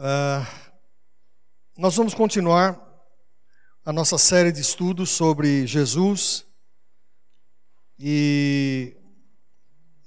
Uh, 0.00 0.46
nós 1.76 1.94
vamos 1.94 2.14
continuar 2.14 2.80
a 3.84 3.92
nossa 3.92 4.16
série 4.16 4.50
de 4.50 4.62
estudos 4.62 5.10
sobre 5.10 5.66
Jesus 5.66 6.46
e 7.98 8.96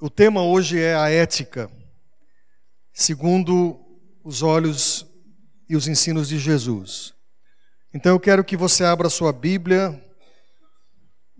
o 0.01 0.09
tema 0.09 0.41
hoje 0.41 0.81
é 0.81 0.95
a 0.95 1.11
ética, 1.11 1.69
segundo 2.91 3.79
os 4.23 4.41
olhos 4.41 5.05
e 5.69 5.75
os 5.75 5.87
ensinos 5.87 6.27
de 6.27 6.39
Jesus. 6.39 7.13
Então 7.93 8.13
eu 8.13 8.19
quero 8.19 8.43
que 8.43 8.57
você 8.57 8.83
abra 8.83 9.11
sua 9.11 9.31
Bíblia 9.31 10.03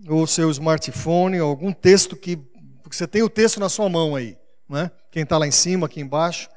ou 0.06 0.28
seu 0.28 0.48
smartphone, 0.52 1.38
algum 1.38 1.72
texto 1.72 2.14
que 2.14 2.36
porque 2.84 2.96
você 2.96 3.08
tem 3.08 3.24
o 3.24 3.28
texto 3.28 3.58
na 3.58 3.68
sua 3.68 3.88
mão 3.88 4.14
aí, 4.14 4.38
né? 4.68 4.92
Quem 5.10 5.24
está 5.24 5.38
lá 5.38 5.44
em 5.48 5.50
cima, 5.50 5.86
aqui 5.86 6.00
embaixo. 6.00 6.53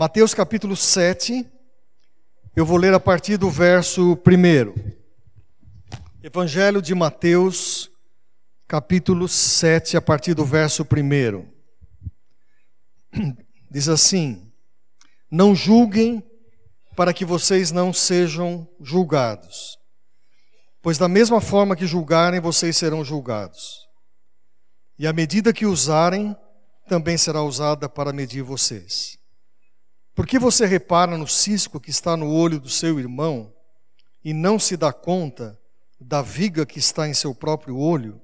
Mateus 0.00 0.32
capítulo 0.32 0.74
7, 0.74 1.46
eu 2.56 2.64
vou 2.64 2.78
ler 2.78 2.94
a 2.94 2.98
partir 2.98 3.36
do 3.36 3.50
verso 3.50 4.14
1. 4.14 4.94
Evangelho 6.22 6.80
de 6.80 6.94
Mateus, 6.94 7.90
capítulo 8.66 9.28
7, 9.28 9.98
a 9.98 10.00
partir 10.00 10.32
do 10.32 10.42
verso 10.42 10.84
1. 10.84 11.46
Diz 13.70 13.90
assim: 13.90 14.50
Não 15.30 15.54
julguem 15.54 16.24
para 16.96 17.12
que 17.12 17.26
vocês 17.26 17.70
não 17.70 17.92
sejam 17.92 18.66
julgados, 18.80 19.78
pois 20.80 20.96
da 20.96 21.08
mesma 21.08 21.42
forma 21.42 21.76
que 21.76 21.86
julgarem, 21.86 22.40
vocês 22.40 22.74
serão 22.74 23.04
julgados. 23.04 23.86
E 24.98 25.06
a 25.06 25.12
medida 25.12 25.52
que 25.52 25.66
usarem, 25.66 26.34
também 26.88 27.18
será 27.18 27.42
usada 27.42 27.86
para 27.86 28.14
medir 28.14 28.42
vocês. 28.42 29.19
Por 30.14 30.26
que 30.26 30.38
você 30.38 30.66
repara 30.66 31.16
no 31.16 31.26
cisco 31.26 31.80
que 31.80 31.90
está 31.90 32.16
no 32.16 32.30
olho 32.32 32.60
do 32.60 32.68
seu 32.68 32.98
irmão 32.98 33.52
e 34.24 34.32
não 34.32 34.58
se 34.58 34.76
dá 34.76 34.92
conta 34.92 35.58
da 36.00 36.22
viga 36.22 36.66
que 36.66 36.78
está 36.78 37.08
em 37.08 37.14
seu 37.14 37.34
próprio 37.34 37.76
olho? 37.76 38.20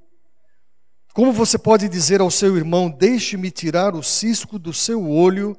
Como 1.15 1.33
você 1.33 1.57
pode 1.57 1.89
dizer 1.89 2.21
ao 2.21 2.31
seu 2.31 2.57
irmão: 2.57 2.91
Deixe-me 2.91 3.51
tirar 3.51 3.95
o 3.95 4.03
cisco 4.03 4.59
do 4.59 4.73
seu 4.73 5.09
olho, 5.09 5.57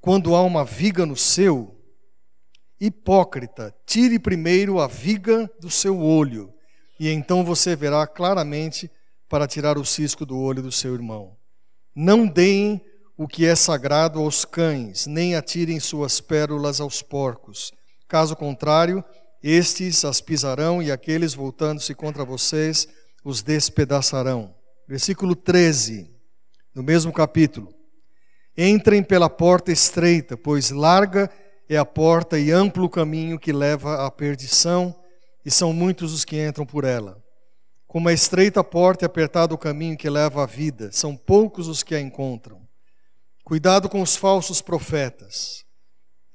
quando 0.00 0.34
há 0.34 0.42
uma 0.42 0.64
viga 0.64 1.06
no 1.06 1.16
seu? 1.16 1.76
Hipócrita, 2.78 3.74
tire 3.86 4.18
primeiro 4.18 4.80
a 4.80 4.86
viga 4.86 5.50
do 5.60 5.70
seu 5.70 5.98
olho, 6.00 6.52
e 6.98 7.08
então 7.08 7.44
você 7.44 7.76
verá 7.76 8.06
claramente 8.06 8.90
para 9.28 9.46
tirar 9.46 9.78
o 9.78 9.84
cisco 9.84 10.26
do 10.26 10.38
olho 10.38 10.62
do 10.62 10.72
seu 10.72 10.92
irmão. 10.94 11.36
Não 11.94 12.26
deem 12.26 12.84
o 13.22 13.28
que 13.28 13.44
é 13.44 13.54
sagrado 13.54 14.18
aos 14.18 14.46
cães, 14.46 15.06
nem 15.06 15.36
atirem 15.36 15.78
suas 15.78 16.22
pérolas 16.22 16.80
aos 16.80 17.02
porcos. 17.02 17.70
Caso 18.08 18.34
contrário, 18.34 19.04
estes 19.42 20.06
as 20.06 20.22
pisarão 20.22 20.82
e 20.82 20.90
aqueles, 20.90 21.34
voltando-se 21.34 21.94
contra 21.94 22.24
vocês, 22.24 22.88
os 23.22 23.42
despedaçarão. 23.42 24.54
Versículo 24.88 25.36
13, 25.36 26.10
no 26.74 26.82
mesmo 26.82 27.12
capítulo. 27.12 27.74
Entrem 28.56 29.02
pela 29.02 29.28
porta 29.28 29.70
estreita, 29.70 30.34
pois 30.34 30.70
larga 30.70 31.30
é 31.68 31.76
a 31.76 31.84
porta 31.84 32.38
e 32.38 32.50
amplo 32.50 32.86
o 32.86 32.90
caminho 32.90 33.38
que 33.38 33.52
leva 33.52 34.06
à 34.06 34.10
perdição, 34.10 34.98
e 35.44 35.50
são 35.50 35.74
muitos 35.74 36.14
os 36.14 36.24
que 36.24 36.42
entram 36.42 36.64
por 36.64 36.84
ela. 36.84 37.22
Como 37.86 38.08
a 38.08 38.14
estreita 38.14 38.64
porta 38.64 39.04
e 39.04 39.06
apertado 39.06 39.54
o 39.54 39.58
caminho 39.58 39.98
que 39.98 40.08
leva 40.08 40.42
à 40.42 40.46
vida, 40.46 40.90
são 40.90 41.14
poucos 41.14 41.68
os 41.68 41.82
que 41.82 41.94
a 41.94 42.00
encontram. 42.00 42.69
Cuidado 43.50 43.88
com 43.88 44.00
os 44.00 44.14
falsos 44.14 44.62
profetas. 44.62 45.64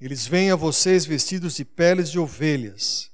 Eles 0.02 0.28
vêm 0.28 0.52
a 0.52 0.56
vocês 0.58 1.06
vestidos 1.06 1.56
de 1.56 1.64
peles 1.64 2.12
de 2.12 2.20
ovelhas, 2.20 3.10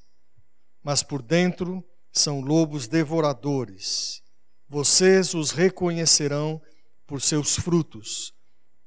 mas 0.84 1.04
por 1.04 1.22
dentro 1.22 1.86
são 2.12 2.42
lobos 2.42 2.88
devoradores. 2.88 4.24
Vocês 4.68 5.36
os 5.36 5.52
reconhecerão 5.52 6.59
por 7.06 7.22
seus 7.22 7.56
frutos. 7.56 8.34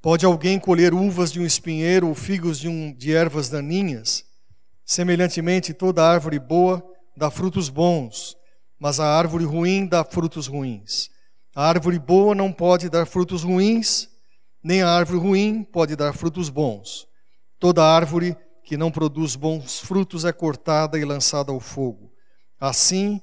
Pode 0.02 0.26
alguém 0.26 0.58
colher 0.58 0.92
uvas 0.92 1.30
de 1.30 1.38
um 1.38 1.46
espinheiro 1.46 2.08
ou 2.08 2.14
figos 2.16 2.58
de, 2.58 2.66
um, 2.66 2.92
de 2.92 3.14
ervas 3.14 3.48
daninhas? 3.48 4.24
Semelhantemente, 4.84 5.72
toda 5.72 6.02
árvore 6.04 6.40
boa 6.40 6.84
dá 7.16 7.30
frutos 7.30 7.68
bons, 7.68 8.36
mas 8.80 8.98
a 8.98 9.06
árvore 9.06 9.44
ruim 9.44 9.86
dá 9.86 10.02
frutos 10.04 10.48
ruins. 10.48 11.08
A 11.54 11.68
árvore 11.68 12.00
boa 12.00 12.34
não 12.34 12.52
pode 12.52 12.90
dar 12.90 13.06
frutos 13.06 13.44
ruins, 13.44 14.12
nem 14.64 14.80
a 14.80 14.88
árvore 14.88 15.18
ruim 15.18 15.62
pode 15.62 15.94
dar 15.94 16.14
frutos 16.14 16.48
bons. 16.48 17.06
Toda 17.60 17.84
árvore 17.84 18.34
que 18.64 18.78
não 18.78 18.90
produz 18.90 19.36
bons 19.36 19.78
frutos 19.80 20.24
é 20.24 20.32
cortada 20.32 20.98
e 20.98 21.04
lançada 21.04 21.52
ao 21.52 21.60
fogo. 21.60 22.10
Assim, 22.58 23.20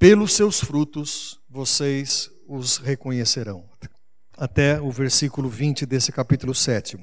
pelos 0.00 0.32
seus 0.32 0.58
frutos 0.58 1.40
vocês 1.48 2.28
os 2.48 2.76
reconhecerão. 2.78 3.68
Até 4.36 4.80
o 4.80 4.90
versículo 4.90 5.48
20 5.48 5.86
desse 5.86 6.10
capítulo 6.10 6.52
7. 6.52 6.98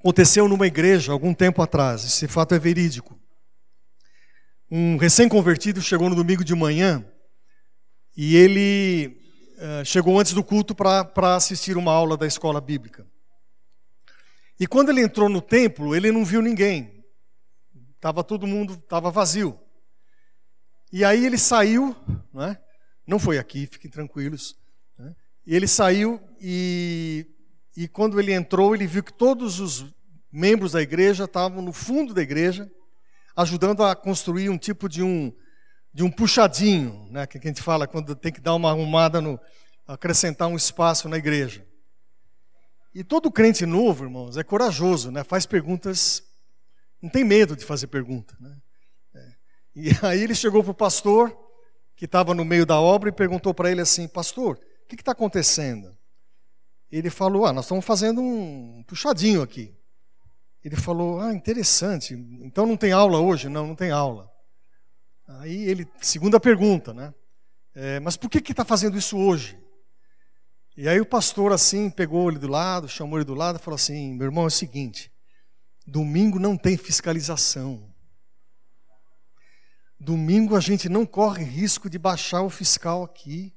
Aconteceu 0.00 0.48
numa 0.48 0.66
igreja 0.66 1.12
algum 1.12 1.32
tempo 1.32 1.62
atrás, 1.62 2.04
esse 2.04 2.26
fato 2.26 2.54
é 2.54 2.58
verídico. 2.58 3.16
Um 4.70 4.96
recém-convertido 4.96 5.80
chegou 5.80 6.10
no 6.10 6.16
domingo 6.16 6.44
de 6.44 6.54
manhã 6.54 7.04
e 8.16 8.36
ele 8.36 9.27
eh, 9.60 9.84
chegou 9.84 10.20
antes 10.20 10.32
do 10.32 10.44
culto 10.44 10.72
para 10.72 11.34
assistir 11.34 11.76
uma 11.76 11.92
aula 11.92 12.16
da 12.16 12.28
escola 12.28 12.60
bíblica. 12.60 13.04
E 14.60 14.68
quando 14.68 14.90
ele 14.90 15.02
entrou 15.02 15.28
no 15.28 15.40
templo, 15.40 15.96
ele 15.96 16.12
não 16.12 16.24
viu 16.24 16.40
ninguém. 16.40 17.04
Tava 18.00 18.22
todo 18.22 18.46
mundo, 18.46 18.74
estava 18.74 19.10
vazio. 19.10 19.58
E 20.92 21.04
aí 21.04 21.26
ele 21.26 21.36
saiu, 21.36 21.96
né? 22.32 22.56
não 23.04 23.18
foi 23.18 23.36
aqui, 23.36 23.66
fiquem 23.66 23.90
tranquilos. 23.90 24.56
Né? 24.96 25.16
Ele 25.44 25.66
saiu 25.66 26.20
e, 26.40 27.26
e 27.76 27.88
quando 27.88 28.20
ele 28.20 28.32
entrou, 28.32 28.76
ele 28.76 28.86
viu 28.86 29.02
que 29.02 29.12
todos 29.12 29.58
os 29.58 29.86
membros 30.30 30.70
da 30.70 30.82
igreja 30.82 31.24
estavam 31.24 31.60
no 31.60 31.72
fundo 31.72 32.14
da 32.14 32.22
igreja, 32.22 32.70
ajudando 33.34 33.82
a 33.82 33.96
construir 33.96 34.50
um 34.50 34.58
tipo 34.58 34.88
de 34.88 35.02
um, 35.02 35.32
de 35.92 36.02
um 36.04 36.10
puxadinho, 36.10 37.06
né, 37.10 37.26
que 37.26 37.38
a 37.38 37.40
gente 37.40 37.62
fala 37.62 37.86
quando 37.86 38.14
tem 38.14 38.32
que 38.32 38.40
dar 38.40 38.54
uma 38.54 38.70
arrumada 38.70 39.20
no 39.20 39.38
acrescentar 39.86 40.48
um 40.48 40.56
espaço 40.56 41.08
na 41.08 41.16
igreja. 41.16 41.66
E 42.94 43.02
todo 43.02 43.30
crente 43.30 43.64
novo, 43.64 44.04
irmãos, 44.04 44.36
é 44.36 44.44
corajoso, 44.44 45.10
né? 45.10 45.24
Faz 45.24 45.46
perguntas, 45.46 46.22
não 47.00 47.08
tem 47.08 47.24
medo 47.24 47.56
de 47.56 47.64
fazer 47.64 47.86
pergunta, 47.86 48.36
né? 48.38 48.56
É. 49.14 49.32
E 49.74 49.90
aí 50.04 50.22
ele 50.22 50.34
chegou 50.34 50.62
para 50.62 50.72
o 50.72 50.74
pastor 50.74 51.36
que 51.96 52.04
estava 52.04 52.34
no 52.34 52.44
meio 52.44 52.66
da 52.66 52.78
obra 52.78 53.08
e 53.08 53.12
perguntou 53.12 53.54
para 53.54 53.70
ele 53.70 53.80
assim, 53.80 54.06
pastor, 54.06 54.60
o 54.84 54.86
que 54.88 54.94
está 54.94 55.12
acontecendo? 55.12 55.96
Ele 56.90 57.10
falou, 57.10 57.44
ah, 57.44 57.52
nós 57.52 57.64
estamos 57.64 57.84
fazendo 57.84 58.20
um 58.20 58.82
puxadinho 58.86 59.42
aqui. 59.42 59.74
Ele 60.64 60.76
falou, 60.76 61.20
ah, 61.20 61.32
interessante. 61.32 62.14
Então 62.42 62.66
não 62.66 62.76
tem 62.76 62.92
aula 62.92 63.20
hoje? 63.20 63.48
Não, 63.48 63.66
não 63.66 63.74
tem 63.74 63.90
aula. 63.90 64.30
Aí 65.28 65.68
ele, 65.68 65.86
segunda 66.00 66.40
pergunta, 66.40 66.94
né? 66.94 67.12
É, 67.74 68.00
mas 68.00 68.16
por 68.16 68.30
que 68.30 68.40
que 68.40 68.52
está 68.52 68.64
fazendo 68.64 68.96
isso 68.96 69.18
hoje? 69.18 69.58
E 70.74 70.88
aí 70.88 70.98
o 71.00 71.06
pastor 71.06 71.52
assim 71.52 71.90
pegou 71.90 72.30
ele 72.30 72.38
do 72.38 72.48
lado, 72.48 72.88
chamou 72.88 73.18
ele 73.18 73.26
do 73.26 73.34
lado 73.34 73.56
e 73.56 73.62
falou 73.62 73.76
assim: 73.76 74.14
meu 74.14 74.24
irmão 74.24 74.44
é 74.44 74.46
o 74.46 74.50
seguinte, 74.50 75.12
domingo 75.86 76.38
não 76.38 76.56
tem 76.56 76.78
fiscalização. 76.78 77.92
Domingo 80.00 80.56
a 80.56 80.60
gente 80.60 80.88
não 80.88 81.04
corre 81.04 81.44
risco 81.44 81.90
de 81.90 81.98
baixar 81.98 82.42
o 82.42 82.48
fiscal 82.48 83.02
aqui. 83.02 83.54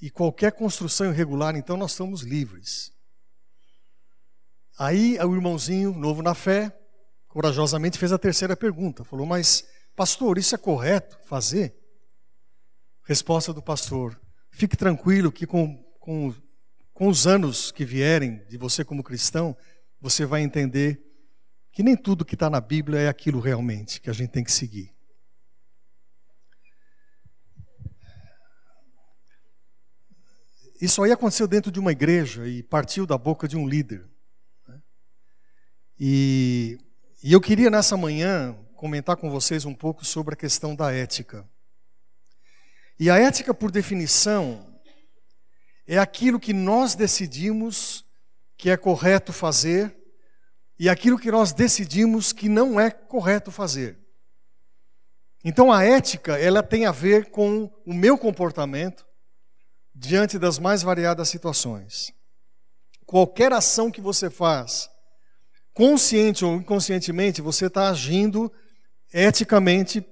E 0.00 0.10
qualquer 0.10 0.52
construção 0.52 1.10
irregular, 1.10 1.56
então 1.56 1.76
nós 1.76 1.92
estamos 1.92 2.22
livres. 2.22 2.92
Aí 4.78 5.16
o 5.18 5.34
irmãozinho, 5.34 5.92
novo 5.94 6.22
na 6.22 6.34
fé, 6.34 6.76
corajosamente 7.28 7.98
fez 7.98 8.12
a 8.12 8.18
terceira 8.18 8.56
pergunta. 8.56 9.04
Falou, 9.04 9.24
mas 9.24 9.64
Pastor, 9.94 10.38
isso 10.38 10.54
é 10.54 10.58
correto 10.58 11.18
fazer? 11.24 11.74
Resposta 13.04 13.52
do 13.52 13.62
pastor: 13.62 14.20
Fique 14.50 14.76
tranquilo 14.76 15.30
que 15.30 15.46
com, 15.46 15.76
com, 15.98 16.34
com 16.92 17.08
os 17.08 17.26
anos 17.26 17.70
que 17.70 17.84
vierem 17.84 18.44
de 18.48 18.56
você 18.56 18.84
como 18.84 19.02
cristão, 19.02 19.56
você 20.00 20.24
vai 20.24 20.42
entender 20.42 21.00
que 21.72 21.82
nem 21.82 21.96
tudo 21.96 22.24
que 22.24 22.34
está 22.34 22.50
na 22.50 22.60
Bíblia 22.60 23.00
é 23.00 23.08
aquilo 23.08 23.40
realmente 23.40 24.00
que 24.00 24.10
a 24.10 24.12
gente 24.12 24.30
tem 24.30 24.44
que 24.44 24.52
seguir. 24.52 24.92
Isso 30.80 31.00
aí 31.02 31.12
aconteceu 31.12 31.46
dentro 31.46 31.70
de 31.70 31.78
uma 31.78 31.92
igreja 31.92 32.46
e 32.48 32.60
partiu 32.60 33.06
da 33.06 33.16
boca 33.16 33.46
de 33.46 33.56
um 33.56 33.68
líder. 33.68 34.04
Né? 34.66 34.82
E, 35.98 36.78
e 37.22 37.32
eu 37.32 37.40
queria 37.40 37.70
nessa 37.70 37.96
manhã 37.96 38.58
comentar 38.82 39.16
com 39.16 39.30
vocês 39.30 39.64
um 39.64 39.72
pouco 39.72 40.04
sobre 40.04 40.34
a 40.34 40.36
questão 40.36 40.74
da 40.74 40.92
ética. 40.92 41.48
E 42.98 43.08
a 43.08 43.16
ética, 43.16 43.54
por 43.54 43.70
definição, 43.70 44.76
é 45.86 45.98
aquilo 45.98 46.40
que 46.40 46.52
nós 46.52 46.96
decidimos 46.96 48.04
que 48.56 48.70
é 48.70 48.76
correto 48.76 49.32
fazer 49.32 49.96
e 50.76 50.88
aquilo 50.88 51.16
que 51.16 51.30
nós 51.30 51.52
decidimos 51.52 52.32
que 52.32 52.48
não 52.48 52.80
é 52.80 52.90
correto 52.90 53.52
fazer. 53.52 54.00
Então 55.44 55.70
a 55.70 55.84
ética, 55.84 56.36
ela 56.36 56.60
tem 56.60 56.84
a 56.84 56.90
ver 56.90 57.30
com 57.30 57.72
o 57.86 57.94
meu 57.94 58.18
comportamento 58.18 59.06
diante 59.94 60.40
das 60.40 60.58
mais 60.58 60.82
variadas 60.82 61.28
situações. 61.28 62.12
Qualquer 63.06 63.52
ação 63.52 63.92
que 63.92 64.00
você 64.00 64.28
faz, 64.28 64.90
consciente 65.72 66.44
ou 66.44 66.56
inconscientemente, 66.56 67.40
você 67.40 67.66
está 67.66 67.88
agindo 67.88 68.52
eticamente, 69.12 70.04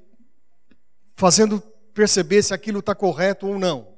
fazendo 1.17 1.61
perceber 1.95 2.43
se 2.43 2.55
aquilo 2.55 2.81
está 2.81 2.95
correto 2.95 3.47
ou 3.47 3.59
não. 3.59 3.89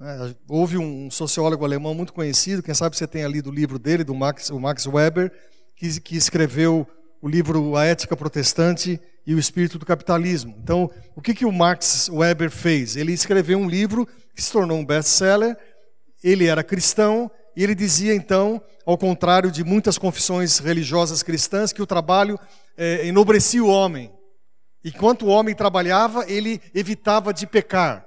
É, 0.00 0.34
houve 0.48 0.78
um 0.78 1.10
sociólogo 1.10 1.64
alemão 1.64 1.92
muito 1.92 2.12
conhecido, 2.12 2.62
quem 2.62 2.74
sabe 2.74 2.96
você 2.96 3.06
tenha 3.06 3.26
lido 3.26 3.50
o 3.50 3.54
livro 3.54 3.78
dele, 3.78 4.04
do 4.04 4.14
Max, 4.14 4.48
o 4.50 4.60
Max 4.60 4.86
Weber, 4.86 5.32
que, 5.74 6.00
que 6.00 6.16
escreveu 6.16 6.86
o 7.20 7.28
livro 7.28 7.76
A 7.76 7.84
Ética 7.84 8.16
Protestante 8.16 9.00
e 9.26 9.34
o 9.34 9.38
Espírito 9.38 9.78
do 9.78 9.84
Capitalismo. 9.84 10.56
Então, 10.62 10.90
o 11.16 11.20
que, 11.20 11.34
que 11.34 11.44
o 11.44 11.52
Max 11.52 12.08
Weber 12.08 12.50
fez? 12.50 12.96
Ele 12.96 13.12
escreveu 13.12 13.58
um 13.58 13.68
livro 13.68 14.06
que 14.34 14.42
se 14.42 14.52
tornou 14.52 14.78
um 14.78 14.84
best-seller, 14.84 15.56
ele 16.22 16.46
era 16.46 16.62
cristão, 16.62 17.30
e 17.58 17.62
ele 17.64 17.74
dizia 17.74 18.14
então, 18.14 18.62
ao 18.86 18.96
contrário 18.96 19.50
de 19.50 19.64
muitas 19.64 19.98
confissões 19.98 20.60
religiosas 20.60 21.24
cristãs, 21.24 21.72
que 21.72 21.82
o 21.82 21.86
trabalho 21.88 22.38
é, 22.76 23.04
enobrecia 23.04 23.64
o 23.64 23.66
homem. 23.66 24.12
Enquanto 24.84 25.26
o 25.26 25.28
homem 25.28 25.56
trabalhava, 25.56 26.24
ele 26.30 26.62
evitava 26.72 27.34
de 27.34 27.48
pecar. 27.48 28.06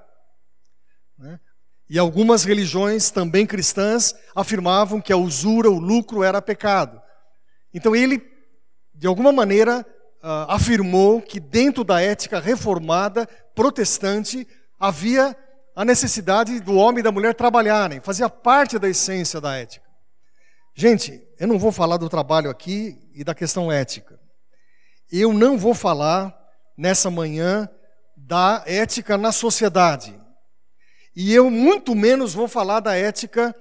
Né? 1.19 1.37
E 1.89 1.99
algumas 1.99 2.45
religiões, 2.45 3.11
também 3.11 3.45
cristãs, 3.45 4.15
afirmavam 4.33 5.01
que 5.01 5.11
a 5.11 5.17
usura, 5.17 5.69
o 5.69 5.79
lucro 5.79 6.23
era 6.23 6.41
pecado. 6.41 7.01
Então 7.73 7.93
ele, 7.93 8.23
de 8.95 9.05
alguma 9.05 9.33
maneira, 9.33 9.85
uh, 10.23 10.47
afirmou 10.47 11.21
que 11.21 11.41
dentro 11.41 11.83
da 11.83 12.01
ética 12.01 12.39
reformada, 12.39 13.27
protestante, 13.53 14.47
havia 14.79 15.35
a 15.75 15.85
necessidade 15.85 16.59
do 16.59 16.75
homem 16.75 16.99
e 16.99 17.03
da 17.03 17.11
mulher 17.11 17.33
trabalharem, 17.33 18.01
fazia 18.01 18.29
parte 18.29 18.77
da 18.77 18.89
essência 18.89 19.39
da 19.39 19.55
ética. 19.55 19.85
Gente, 20.73 21.21
eu 21.39 21.47
não 21.47 21.59
vou 21.59 21.71
falar 21.71 21.97
do 21.97 22.09
trabalho 22.09 22.49
aqui 22.49 22.97
e 23.13 23.23
da 23.23 23.35
questão 23.35 23.71
ética. 23.71 24.19
Eu 25.11 25.33
não 25.33 25.57
vou 25.57 25.73
falar 25.73 26.33
nessa 26.77 27.09
manhã 27.09 27.69
da 28.15 28.63
ética 28.65 29.17
na 29.17 29.31
sociedade. 29.31 30.19
E 31.15 31.33
eu 31.33 31.49
muito 31.49 31.93
menos 31.93 32.33
vou 32.33 32.47
falar 32.47 32.79
da 32.79 32.95
ética 32.95 33.53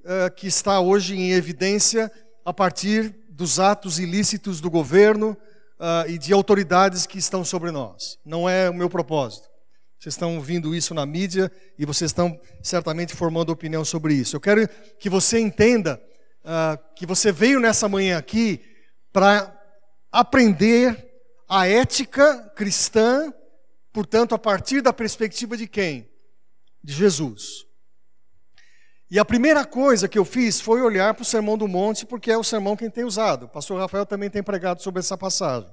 uh, 0.00 0.34
que 0.34 0.46
está 0.46 0.80
hoje 0.80 1.16
em 1.16 1.32
evidência 1.32 2.12
a 2.44 2.52
partir 2.52 3.14
dos 3.30 3.58
atos 3.58 3.98
ilícitos 3.98 4.60
do 4.60 4.70
governo 4.70 5.36
uh, 5.78 6.08
e 6.08 6.18
de 6.18 6.32
autoridades 6.32 7.06
que 7.06 7.18
estão 7.18 7.44
sobre 7.44 7.70
nós. 7.70 8.18
Não 8.24 8.48
é 8.48 8.68
o 8.68 8.74
meu 8.74 8.90
propósito. 8.90 9.47
Vocês 9.98 10.14
estão 10.14 10.36
ouvindo 10.36 10.74
isso 10.74 10.94
na 10.94 11.04
mídia 11.04 11.50
e 11.78 11.84
vocês 11.84 12.10
estão 12.10 12.40
certamente 12.62 13.14
formando 13.14 13.50
opinião 13.50 13.84
sobre 13.84 14.14
isso. 14.14 14.36
Eu 14.36 14.40
quero 14.40 14.68
que 14.98 15.10
você 15.10 15.38
entenda 15.38 16.00
uh, 16.44 16.94
que 16.94 17.04
você 17.04 17.32
veio 17.32 17.58
nessa 17.58 17.88
manhã 17.88 18.16
aqui 18.18 18.60
para 19.12 19.54
aprender 20.12 21.06
a 21.48 21.66
ética 21.66 22.52
cristã, 22.54 23.32
portanto, 23.92 24.34
a 24.34 24.38
partir 24.38 24.80
da 24.80 24.92
perspectiva 24.92 25.56
de 25.56 25.66
quem? 25.66 26.08
de 26.82 26.92
Jesus. 26.92 27.66
E 29.10 29.18
a 29.18 29.24
primeira 29.24 29.64
coisa 29.64 30.08
que 30.08 30.18
eu 30.18 30.24
fiz 30.24 30.60
foi 30.60 30.82
olhar 30.82 31.14
para 31.14 31.22
o 31.22 31.26
Sermão 31.26 31.56
do 31.56 31.66
Monte, 31.66 32.04
porque 32.04 32.30
é 32.30 32.36
o 32.36 32.44
sermão 32.44 32.76
que 32.76 32.88
tem 32.90 33.04
usado. 33.04 33.44
O 33.44 33.48
pastor 33.48 33.78
Rafael 33.78 34.04
também 34.04 34.28
tem 34.28 34.42
pregado 34.42 34.82
sobre 34.82 35.00
essa 35.00 35.16
passagem. 35.16 35.68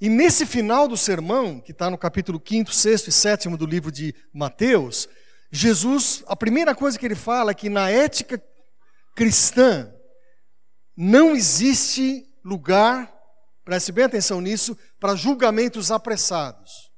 E 0.00 0.08
nesse 0.08 0.44
final 0.44 0.86
do 0.86 0.96
sermão, 0.96 1.58
que 1.58 1.72
está 1.72 1.88
no 1.88 1.96
capítulo 1.96 2.42
5, 2.44 2.70
6 2.72 3.06
e 3.06 3.12
7 3.12 3.48
do 3.56 3.64
livro 3.64 3.90
de 3.90 4.14
Mateus, 4.32 5.08
Jesus, 5.50 6.22
a 6.26 6.36
primeira 6.36 6.74
coisa 6.74 6.98
que 6.98 7.06
ele 7.06 7.14
fala 7.14 7.52
é 7.52 7.54
que 7.54 7.70
na 7.70 7.90
ética 7.90 8.42
cristã 9.14 9.90
não 10.94 11.34
existe 11.34 12.26
lugar, 12.44 13.12
preste 13.64 13.90
bem 13.90 14.04
atenção 14.04 14.40
nisso, 14.40 14.76
para 15.00 15.14
julgamentos 15.14 15.90
apressados. 15.90 16.90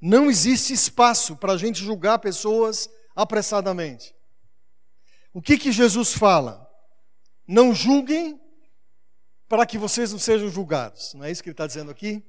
Não 0.00 0.28
existe 0.28 0.72
espaço 0.72 1.36
para 1.36 1.52
a 1.52 1.56
gente 1.56 1.82
julgar 1.82 2.18
pessoas 2.18 2.88
apressadamente. 3.14 4.14
O 5.32 5.40
que, 5.40 5.56
que 5.56 5.70
Jesus 5.70 6.12
fala? 6.12 6.68
Não 7.46 7.74
julguem 7.74 8.40
para 9.48 9.66
que 9.66 9.78
vocês 9.78 10.12
não 10.12 10.18
sejam 10.18 10.48
julgados. 10.48 11.14
Não 11.14 11.24
é 11.24 11.30
isso 11.30 11.42
que 11.42 11.48
ele 11.48 11.54
está 11.54 11.66
dizendo 11.66 11.90
aqui? 11.90 12.22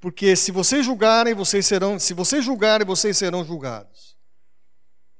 Porque 0.00 0.34
se 0.34 0.50
vocês 0.50 0.84
julgarem, 0.84 1.34
vocês 1.34 1.64
serão, 1.64 1.98
se 1.98 2.12
vocês 2.12 2.44
julgarem, 2.44 2.86
vocês 2.86 3.16
serão 3.16 3.44
julgados. 3.44 4.16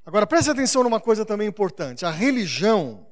Agora 0.04 0.26
preste 0.26 0.50
atenção 0.50 0.82
numa 0.82 1.00
coisa 1.00 1.24
também 1.24 1.46
importante. 1.46 2.04
A 2.04 2.10
religião, 2.10 3.06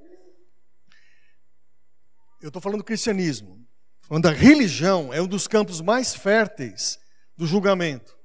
eu 2.41 2.49
estou 2.49 2.61
falando 2.61 2.79
do 2.79 2.85
cristianismo, 2.85 3.65
quando 4.09 4.27
a 4.27 4.33
religião 4.33 5.15
é 5.15 5.23
um 5.23 5.29
dos 5.29 5.47
campos 5.47 5.81
mais 5.81 6.13
férteis 6.13 6.99
do 7.37 7.47
julgamento. 7.47 8.19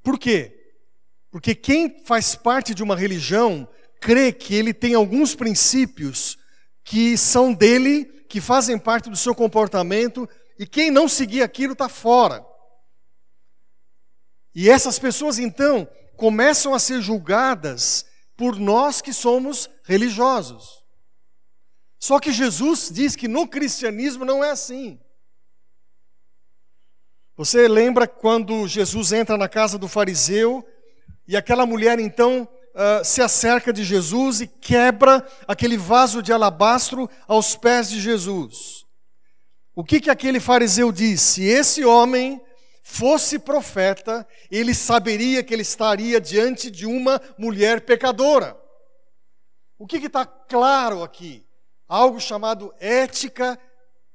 Por 0.00 0.16
quê? 0.16 0.72
Porque 1.30 1.54
quem 1.54 2.04
faz 2.04 2.36
parte 2.36 2.72
de 2.72 2.82
uma 2.82 2.94
religião 2.94 3.68
crê 4.00 4.32
que 4.32 4.54
ele 4.54 4.72
tem 4.72 4.94
alguns 4.94 5.34
princípios 5.34 6.37
que 6.88 7.18
são 7.18 7.52
dele, 7.52 8.06
que 8.30 8.40
fazem 8.40 8.78
parte 8.78 9.10
do 9.10 9.16
seu 9.16 9.34
comportamento, 9.34 10.26
e 10.58 10.66
quem 10.66 10.90
não 10.90 11.06
seguir 11.06 11.42
aquilo 11.42 11.74
está 11.74 11.86
fora. 11.86 12.42
E 14.54 14.70
essas 14.70 14.98
pessoas 14.98 15.38
então 15.38 15.86
começam 16.16 16.72
a 16.72 16.78
ser 16.78 17.02
julgadas 17.02 18.06
por 18.34 18.58
nós 18.58 19.02
que 19.02 19.12
somos 19.12 19.68
religiosos. 19.84 20.82
Só 21.98 22.18
que 22.18 22.32
Jesus 22.32 22.90
diz 22.90 23.14
que 23.14 23.28
no 23.28 23.46
cristianismo 23.46 24.24
não 24.24 24.42
é 24.42 24.50
assim. 24.50 24.98
Você 27.36 27.68
lembra 27.68 28.08
quando 28.08 28.66
Jesus 28.66 29.12
entra 29.12 29.36
na 29.36 29.46
casa 29.46 29.76
do 29.76 29.88
fariseu 29.88 30.66
e 31.26 31.36
aquela 31.36 31.66
mulher 31.66 31.98
então 31.98 32.48
uh, 32.78 33.04
se 33.04 33.20
acerca 33.20 33.72
de 33.72 33.82
Jesus 33.82 34.40
e 34.40 34.46
quebra 34.46 35.26
aquele 35.48 35.76
vaso 35.76 36.22
de 36.22 36.32
alabastro 36.32 37.10
aos 37.26 37.56
pés 37.56 37.90
de 37.90 38.00
Jesus? 38.00 38.86
O 39.74 39.84
que, 39.84 40.00
que 40.00 40.10
aquele 40.10 40.38
fariseu 40.38 40.92
disse? 40.92 41.34
Se 41.34 41.44
esse 41.44 41.84
homem 41.84 42.40
fosse 42.82 43.38
profeta, 43.38 44.26
ele 44.50 44.74
saberia 44.74 45.42
que 45.42 45.52
ele 45.52 45.62
estaria 45.62 46.20
diante 46.20 46.70
de 46.70 46.86
uma 46.86 47.20
mulher 47.36 47.82
pecadora. 47.82 48.56
O 49.78 49.86
que 49.86 49.98
está 49.98 50.24
claro 50.24 51.02
aqui? 51.02 51.44
Algo 51.86 52.20
chamado 52.20 52.74
ética 52.80 53.58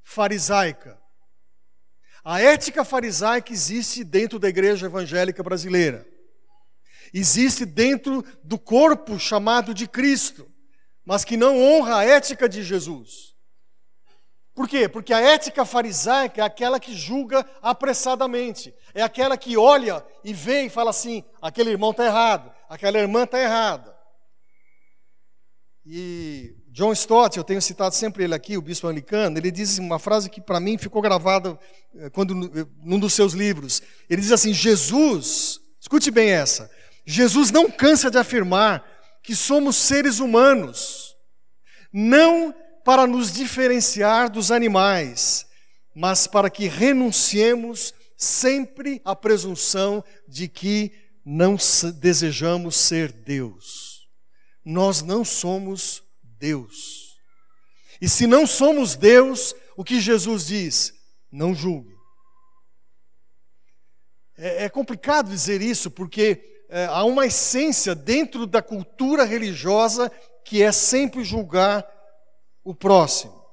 farisaica. 0.03 0.99
A 2.23 2.41
ética 2.41 2.85
farisaica 2.85 3.51
existe 3.51 4.03
dentro 4.03 4.39
da 4.39 4.47
igreja 4.49 4.85
evangélica 4.85 5.43
brasileira. 5.43 6.12
Existe 7.13 7.65
dentro 7.65 8.25
do 8.43 8.57
corpo 8.57 9.19
chamado 9.19 9.73
de 9.73 9.87
Cristo, 9.87 10.49
mas 11.05 11.23
que 11.23 11.37
não 11.37 11.61
honra 11.61 11.97
a 11.97 12.03
ética 12.03 12.49
de 12.49 12.63
Jesus. 12.63 13.33
Por 14.55 14.67
quê? 14.67 14.87
Porque 14.87 15.13
a 15.13 15.19
ética 15.19 15.65
farisaica 15.65 16.41
é 16.41 16.43
aquela 16.43 16.79
que 16.79 16.95
julga 16.95 17.45
apressadamente, 17.61 18.73
é 18.93 19.01
aquela 19.01 19.35
que 19.35 19.57
olha 19.57 20.05
e 20.23 20.31
vê 20.33 20.63
e 20.63 20.69
fala 20.69 20.91
assim: 20.91 21.23
aquele 21.41 21.71
irmão 21.71 21.91
está 21.91 22.05
errado, 22.05 22.51
aquela 22.69 22.99
irmã 22.99 23.23
está 23.23 23.39
errada. 23.39 23.93
E 25.85 26.55
John 26.71 26.93
Stott, 26.93 27.37
eu 27.37 27.43
tenho 27.43 27.61
citado 27.61 27.93
sempre 27.93 28.23
ele 28.23 28.33
aqui, 28.33 28.55
o 28.57 28.61
bispo 28.61 28.87
anglicano, 28.87 29.37
ele 29.37 29.51
diz 29.51 29.79
uma 29.79 29.99
frase 29.99 30.29
que 30.29 30.39
para 30.39 30.59
mim 30.59 30.77
ficou 30.77 31.01
gravada 31.01 31.59
eh, 31.95 32.09
quando 32.11 32.33
num 32.83 32.99
dos 32.99 33.13
seus 33.13 33.33
livros. 33.33 33.81
Ele 34.07 34.21
diz 34.21 34.31
assim: 34.31 34.53
Jesus, 34.53 35.59
escute 35.81 36.11
bem 36.11 36.29
essa. 36.29 36.69
Jesus 37.05 37.51
não 37.51 37.69
cansa 37.69 38.09
de 38.09 38.17
afirmar 38.17 38.83
que 39.21 39.35
somos 39.35 39.75
seres 39.75 40.19
humanos, 40.19 41.15
não 41.91 42.53
para 42.83 43.07
nos 43.07 43.31
diferenciar 43.31 44.29
dos 44.29 44.51
animais, 44.51 45.45
mas 45.95 46.27
para 46.27 46.49
que 46.49 46.67
renunciemos 46.67 47.93
sempre 48.17 49.01
à 49.05 49.15
presunção 49.15 50.03
de 50.27 50.47
que 50.47 50.91
não 51.25 51.57
desejamos 51.99 52.75
ser 52.75 53.11
Deus. 53.11 54.07
Nós 54.63 55.01
não 55.01 55.23
somos 55.23 56.03
Deus. 56.23 57.17
E 58.01 58.09
se 58.09 58.27
não 58.27 58.45
somos 58.45 58.95
Deus, 58.95 59.55
o 59.77 59.83
que 59.83 60.01
Jesus 60.01 60.47
diz? 60.47 60.93
Não 61.31 61.55
julgue. 61.55 61.93
É, 64.37 64.65
é 64.65 64.69
complicado 64.69 65.29
dizer 65.29 65.61
isso, 65.61 65.89
porque 65.89 66.52
é, 66.73 66.85
há 66.85 67.03
uma 67.03 67.27
essência 67.27 67.93
dentro 67.93 68.47
da 68.47 68.59
cultura 68.59 69.25
religiosa 69.25 70.11
que 70.43 70.63
é 70.63 70.71
sempre 70.71 71.23
julgar 71.23 71.87
o 72.63 72.73
próximo. 72.73 73.45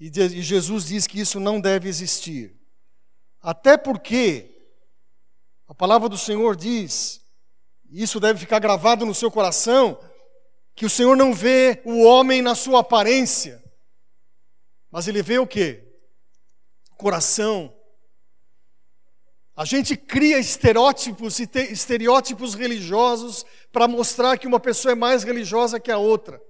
E, 0.00 0.08
e 0.08 0.42
Jesus 0.42 0.86
diz 0.86 1.06
que 1.06 1.20
isso 1.20 1.38
não 1.38 1.60
deve 1.60 1.88
existir. 1.88 2.52
Até 3.40 3.76
porque 3.76 4.50
a 5.68 5.74
palavra 5.74 6.08
do 6.08 6.18
Senhor 6.18 6.56
diz, 6.56 7.24
e 7.88 8.02
isso 8.02 8.18
deve 8.18 8.40
ficar 8.40 8.58
gravado 8.58 9.06
no 9.06 9.14
seu 9.14 9.30
coração, 9.30 9.96
que 10.74 10.84
o 10.84 10.90
Senhor 10.90 11.16
não 11.16 11.32
vê 11.32 11.80
o 11.84 12.02
homem 12.02 12.42
na 12.42 12.56
sua 12.56 12.80
aparência, 12.80 13.62
mas 14.90 15.06
ele 15.06 15.22
vê 15.22 15.38
o 15.38 15.46
que? 15.46 15.84
Coração. 16.96 17.72
A 19.56 19.64
gente 19.64 19.96
cria 19.96 20.38
estereótipos 20.38 21.38
e 21.38 21.48
estereótipos 21.70 22.54
religiosos 22.54 23.46
para 23.72 23.86
mostrar 23.86 24.36
que 24.36 24.48
uma 24.48 24.58
pessoa 24.58 24.92
é 24.92 24.96
mais 24.96 25.22
religiosa 25.22 25.78
que 25.78 25.92
a 25.92 25.98
outra. 25.98 26.42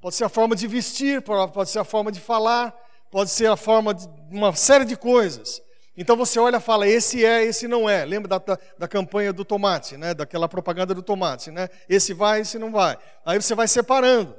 Pode 0.00 0.14
ser 0.14 0.24
a 0.24 0.28
forma 0.28 0.56
de 0.56 0.66
vestir, 0.66 1.20
pode 1.20 1.68
ser 1.68 1.78
a 1.78 1.84
forma 1.84 2.10
de 2.10 2.20
falar, 2.20 2.74
pode 3.10 3.30
ser 3.30 3.46
a 3.48 3.56
forma 3.56 3.92
de 3.92 4.08
uma 4.30 4.54
série 4.54 4.86
de 4.86 4.96
coisas. 4.96 5.60
Então 5.96 6.16
você 6.16 6.38
olha 6.38 6.56
e 6.56 6.60
fala, 6.60 6.86
esse 6.86 7.24
é, 7.24 7.44
esse 7.44 7.68
não 7.68 7.88
é. 7.88 8.04
Lembra 8.04 8.28
da, 8.28 8.38
da, 8.38 8.58
da, 8.78 8.88
campanha 8.88 9.32
do 9.32 9.44
tomate, 9.44 9.96
né? 9.96 10.14
daquela 10.14 10.48
propaganda 10.48 10.94
do 10.94 11.02
tomate, 11.02 11.50
né? 11.50 11.68
Esse 11.88 12.14
vai, 12.14 12.40
esse 12.40 12.58
não 12.58 12.70
vai. 12.70 12.98
Aí 13.24 13.40
você 13.40 13.54
vai 13.54 13.66
separando. 13.66 14.36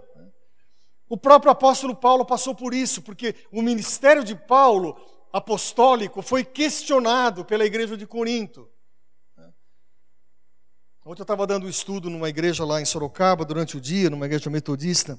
O 1.10 1.18
próprio 1.18 1.52
apóstolo 1.52 1.96
Paulo 1.96 2.26
passou 2.26 2.54
por 2.54 2.74
isso, 2.74 3.02
porque 3.02 3.34
o 3.52 3.62
ministério 3.62 4.24
de 4.24 4.36
Paulo, 4.36 4.96
apostólico, 5.32 6.22
foi 6.22 6.44
questionado 6.44 7.46
pela 7.46 7.66
igreja 7.66 7.96
de 7.98 8.06
Corinto. 8.06 8.70
Ontem 11.06 11.22
eu 11.22 11.24
estava 11.24 11.48
dando 11.48 11.68
um 11.68 11.70
estudo 11.70 12.10
numa 12.10 12.28
igreja 12.28 12.66
lá 12.66 12.82
em 12.82 12.86
Sorocaba, 12.86 13.46
durante 13.46 13.78
o 13.78 13.82
dia, 13.82 14.10
numa 14.10 14.26
igreja 14.26 14.50
metodista. 14.50 15.18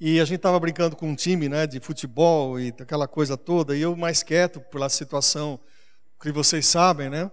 E 0.00 0.18
a 0.18 0.24
gente 0.24 0.36
estava 0.36 0.58
brincando 0.58 0.96
com 0.96 1.08
um 1.08 1.14
time 1.14 1.46
né, 1.46 1.66
de 1.66 1.78
futebol 1.78 2.58
e 2.58 2.68
aquela 2.68 3.06
coisa 3.06 3.36
toda, 3.36 3.76
e 3.76 3.82
eu 3.82 3.94
mais 3.94 4.22
quieto 4.22 4.60
pela 4.60 4.88
situação 4.88 5.60
que 6.20 6.32
vocês 6.32 6.66
sabem, 6.66 7.10
né? 7.10 7.30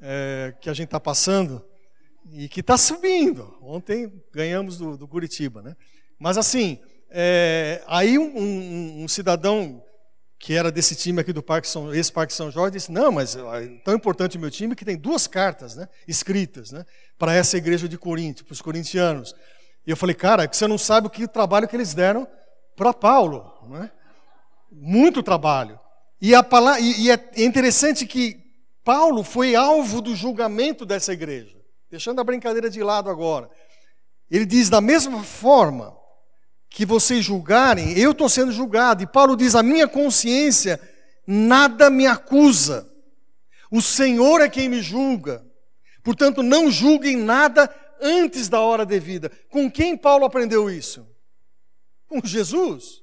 É, 0.00 0.54
que 0.60 0.70
a 0.70 0.72
gente 0.72 0.86
está 0.86 1.00
passando 1.00 1.64
e 2.32 2.48
que 2.48 2.60
está 2.60 2.76
subindo. 2.78 3.58
Ontem 3.60 4.12
ganhamos 4.32 4.78
do, 4.78 4.96
do, 4.96 5.08
Curitiba, 5.08 5.62
né? 5.62 5.76
Mas 6.18 6.38
assim, 6.38 6.80
é, 7.10 7.82
aí 7.86 8.18
um, 8.18 8.38
um, 8.38 9.02
um, 9.04 9.08
cidadão 9.08 9.82
que 10.40 10.54
era 10.54 10.72
desse 10.72 10.96
time 10.96 11.20
aqui 11.20 11.34
do 11.34 11.42
Parque 11.42 11.68
São, 11.68 11.94
esse 11.94 12.10
Parque 12.10 12.32
São 12.32 12.50
Jorge 12.50 12.72
disse: 12.72 12.90
não, 12.90 13.12
mas 13.12 13.36
é 13.36 13.66
tão 13.84 13.94
importante 13.94 14.38
o 14.38 14.40
meu 14.40 14.50
time 14.50 14.74
que 14.74 14.86
tem 14.86 14.96
duas 14.96 15.26
cartas, 15.26 15.76
né? 15.76 15.86
Escritas, 16.08 16.72
né? 16.72 16.86
Para 17.18 17.34
essa 17.34 17.58
igreja 17.58 17.86
de 17.86 17.98
Corinto, 17.98 18.42
para 18.46 18.54
os 18.54 18.62
corintianos. 18.62 19.34
E 19.86 19.90
eu 19.90 19.96
falei, 19.98 20.14
cara, 20.14 20.48
você 20.50 20.66
não 20.66 20.78
sabe 20.78 21.06
o 21.06 21.10
que 21.10 21.28
trabalho 21.28 21.68
que 21.68 21.76
eles 21.76 21.92
deram 21.92 22.26
para 22.74 22.94
Paulo. 22.94 23.52
Né? 23.68 23.90
Muito 24.72 25.22
trabalho. 25.22 25.78
E, 26.20 26.34
a 26.34 26.42
palavra, 26.42 26.80
e, 26.80 27.02
e 27.02 27.10
é 27.10 27.30
interessante 27.36 28.06
que 28.06 28.40
Paulo 28.82 29.22
foi 29.22 29.54
alvo 29.54 30.00
do 30.00 30.16
julgamento 30.16 30.86
dessa 30.86 31.12
igreja. 31.12 31.54
Deixando 31.90 32.18
a 32.18 32.24
brincadeira 32.24 32.70
de 32.70 32.82
lado 32.82 33.10
agora. 33.10 33.50
Ele 34.30 34.46
diz: 34.46 34.70
da 34.70 34.80
mesma 34.80 35.22
forma 35.22 35.99
que 36.70 36.86
vocês 36.86 37.24
julgarem, 37.24 37.98
eu 37.98 38.12
estou 38.12 38.28
sendo 38.28 38.52
julgado. 38.52 39.02
E 39.02 39.06
Paulo 39.06 39.36
diz: 39.36 39.54
a 39.54 39.62
minha 39.62 39.88
consciência 39.88 40.80
nada 41.26 41.90
me 41.90 42.06
acusa. 42.06 42.88
O 43.70 43.82
Senhor 43.82 44.40
é 44.40 44.48
quem 44.48 44.68
me 44.68 44.80
julga. 44.80 45.44
Portanto, 46.02 46.42
não 46.42 46.70
julguem 46.70 47.16
nada 47.16 47.72
antes 48.00 48.48
da 48.48 48.60
hora 48.60 48.86
devida. 48.86 49.30
Com 49.50 49.70
quem 49.70 49.96
Paulo 49.96 50.24
aprendeu 50.24 50.70
isso? 50.70 51.06
Com 52.06 52.20
Jesus. 52.24 53.02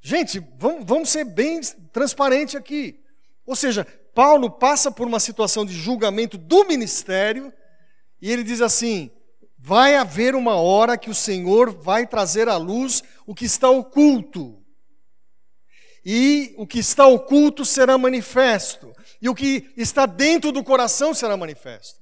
Gente, 0.00 0.42
vamos, 0.58 1.08
ser 1.08 1.24
bem 1.24 1.60
transparente 1.92 2.56
aqui. 2.56 3.00
Ou 3.46 3.56
seja, 3.56 3.86
Paulo 4.14 4.50
passa 4.50 4.90
por 4.90 5.06
uma 5.06 5.20
situação 5.20 5.64
de 5.64 5.72
julgamento 5.72 6.36
do 6.36 6.64
ministério 6.64 7.52
e 8.20 8.30
ele 8.30 8.42
diz 8.42 8.60
assim: 8.60 9.10
vai 9.66 9.96
haver 9.96 10.36
uma 10.36 10.54
hora 10.54 10.96
que 10.96 11.10
o 11.10 11.14
Senhor 11.14 11.72
vai 11.72 12.06
trazer 12.06 12.48
à 12.48 12.56
luz 12.56 13.02
o 13.26 13.34
que 13.34 13.44
está 13.44 13.68
oculto. 13.68 14.64
E 16.04 16.54
o 16.56 16.64
que 16.64 16.78
está 16.78 17.04
oculto 17.04 17.64
será 17.64 17.98
manifesto, 17.98 18.92
e 19.20 19.28
o 19.28 19.34
que 19.34 19.68
está 19.76 20.06
dentro 20.06 20.52
do 20.52 20.62
coração 20.62 21.12
será 21.12 21.36
manifesto. 21.36 22.00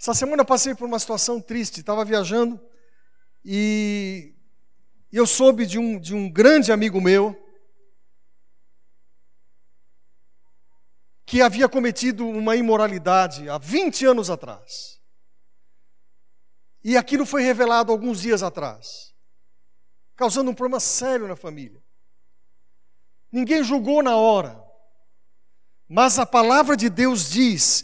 Essa 0.00 0.12
semana 0.12 0.40
eu 0.40 0.46
passei 0.46 0.74
por 0.74 0.88
uma 0.88 0.98
situação 0.98 1.40
triste, 1.40 1.78
estava 1.78 2.04
viajando 2.04 2.60
e 3.44 4.34
eu 5.12 5.24
soube 5.24 5.64
de 5.66 5.78
um, 5.78 6.00
de 6.00 6.16
um 6.16 6.28
grande 6.28 6.72
amigo 6.72 7.00
meu 7.00 7.40
que 11.32 11.40
havia 11.40 11.66
cometido 11.66 12.28
uma 12.28 12.56
imoralidade 12.56 13.48
há 13.48 13.56
20 13.56 14.04
anos 14.04 14.28
atrás. 14.28 15.00
E 16.84 16.94
aquilo 16.94 17.24
foi 17.24 17.42
revelado 17.42 17.90
alguns 17.90 18.20
dias 18.20 18.42
atrás, 18.42 19.14
causando 20.14 20.50
um 20.50 20.54
problema 20.54 20.78
sério 20.78 21.26
na 21.26 21.34
família. 21.34 21.82
Ninguém 23.32 23.64
julgou 23.64 24.02
na 24.02 24.14
hora, 24.14 24.62
mas 25.88 26.18
a 26.18 26.26
palavra 26.26 26.76
de 26.76 26.90
Deus 26.90 27.30
diz, 27.30 27.82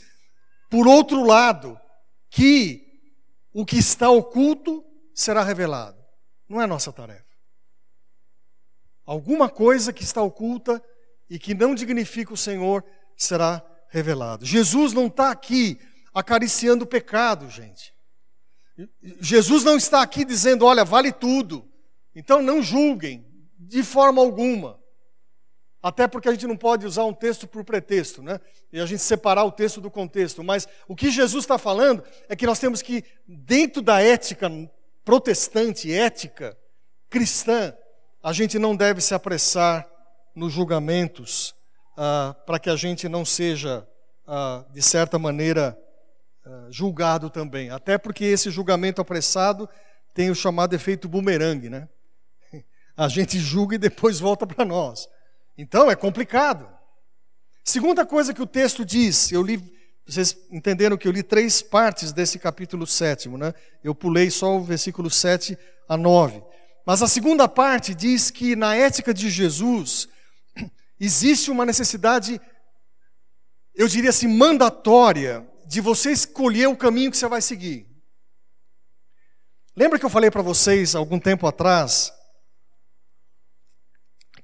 por 0.69 0.87
outro 0.87 1.25
lado, 1.25 1.81
que 2.29 3.01
o 3.51 3.65
que 3.65 3.79
está 3.79 4.11
oculto 4.11 4.85
será 5.15 5.43
revelado. 5.43 6.05
Não 6.47 6.61
é 6.61 6.67
nossa 6.67 6.93
tarefa. 6.93 7.25
Alguma 9.07 9.49
coisa 9.49 9.91
que 9.91 10.05
está 10.05 10.21
oculta 10.21 10.85
e 11.31 11.39
que 11.39 11.55
não 11.55 11.75
dignifica 11.75 12.35
o 12.35 12.37
Senhor 12.37 12.85
será 13.19 13.63
revelado. 13.89 14.47
Jesus 14.47 14.93
não 14.93 15.09
está 15.09 15.31
aqui 15.31 15.79
acariciando 16.15 16.85
o 16.85 16.87
pecado, 16.87 17.51
gente. 17.51 17.93
Jesus 19.21 19.65
não 19.65 19.77
está 19.77 20.01
aqui 20.01 20.25
dizendo, 20.25 20.65
olha, 20.65 20.85
vale 20.85 21.13
tudo. 21.13 21.69
Então 22.15 22.41
não 22.41 22.63
julguem 22.63 23.27
de 23.59 23.83
forma 23.83 24.23
alguma. 24.23 24.79
Até 25.83 26.07
porque 26.07 26.29
a 26.29 26.33
gente 26.33 26.47
não 26.47 26.57
pode 26.57 26.87
usar 26.87 27.05
um 27.05 27.13
texto 27.13 27.47
por 27.47 27.65
pretexto, 27.65 28.23
né? 28.23 28.41
E 28.73 28.81
a 28.81 28.87
gente 28.87 29.03
separar 29.03 29.45
o 29.45 29.53
texto 29.53 29.81
do 29.81 29.91
contexto. 29.91 30.43
Mas 30.43 30.69
o 30.87 30.95
que 30.95 31.11
Jesus 31.11 31.45
está 31.45 31.59
falando 31.59 32.03
é 32.29 32.37
que 32.37 32.47
nós 32.47 32.59
temos 32.59 32.83
que, 32.83 33.05
dentro 33.27 33.83
da 33.83 34.01
ética 34.01 34.51
protestante, 35.05 35.93
ética 35.93 36.57
cristã, 37.09 37.75
a 38.23 38.33
gente 38.33 38.59
não 38.59 38.77
deve 38.77 39.01
se 39.01 39.15
apressar 39.15 39.89
nos 40.35 40.53
julgamentos 40.53 41.55
ah, 42.01 42.33
para 42.47 42.61
que 42.61 42.71
a 42.71 42.77
gente 42.77 43.09
não 43.09 43.25
seja, 43.25 43.85
ah, 44.25 44.65
de 44.73 44.81
certa 44.81 45.19
maneira, 45.19 45.77
ah, 46.47 46.69
julgado 46.71 47.29
também. 47.29 47.71
Até 47.71 47.99
porque 47.99 48.25
esse 48.25 48.53
julgamento 48.53 49.01
apressado 49.01 49.69
tem 50.15 50.31
o 50.31 50.35
chamado 50.35 50.75
efeito 50.75 51.09
bumerangue, 51.09 51.69
né? 51.69 51.89
A 52.97 53.09
gente 53.09 53.39
julga 53.41 53.75
e 53.75 53.79
depois 53.79 54.21
volta 54.21 54.47
para 54.47 54.65
nós. 54.65 55.09
Então 55.57 55.91
é 55.91 55.97
complicado. 55.97 56.69
Segunda 57.65 58.07
coisa 58.07 58.33
que 58.33 58.41
o 58.41 58.47
texto 58.47 58.85
diz, 58.85 59.33
eu 59.33 59.43
li, 59.43 59.61
vocês 60.07 60.37
entenderam 60.51 60.97
que 60.97 61.07
eu 61.07 61.13
li 61.13 61.23
três 61.23 61.61
partes 61.61 62.13
desse 62.13 62.39
capítulo 62.39 62.87
sétimo, 62.87 63.37
né? 63.37 63.53
Eu 63.83 63.95
pulei 63.95 64.31
só 64.31 64.57
o 64.57 64.63
versículo 64.63 65.11
7 65.11 65.59
a 65.89 65.97
9. 65.97 66.43
Mas 66.87 67.03
a 67.03 67.09
segunda 67.09 67.49
parte 67.49 67.93
diz 67.93 68.31
que 68.31 68.55
na 68.55 68.75
ética 68.75 69.13
de 69.13 69.29
Jesus 69.29 70.09
existe 71.01 71.51
uma 71.51 71.65
necessidade, 71.65 72.41
eu 73.75 73.87
diria 73.89 74.11
assim, 74.11 74.29
mandatória, 74.29 75.49
de 75.67 75.81
você 75.83 76.11
escolher 76.11 76.67
o 76.67 76.77
caminho 76.77 77.11
que 77.11 77.17
você 77.17 77.29
vai 77.29 77.43
seguir. 77.43 77.87
Lembra 79.77 79.99
que 79.99 80.05
eu 80.05 80.11
falei 80.11 80.31
para 80.31 80.43
vocês 80.43 80.95
algum 80.95 81.21
tempo 81.21 81.47
atrás 81.47 82.13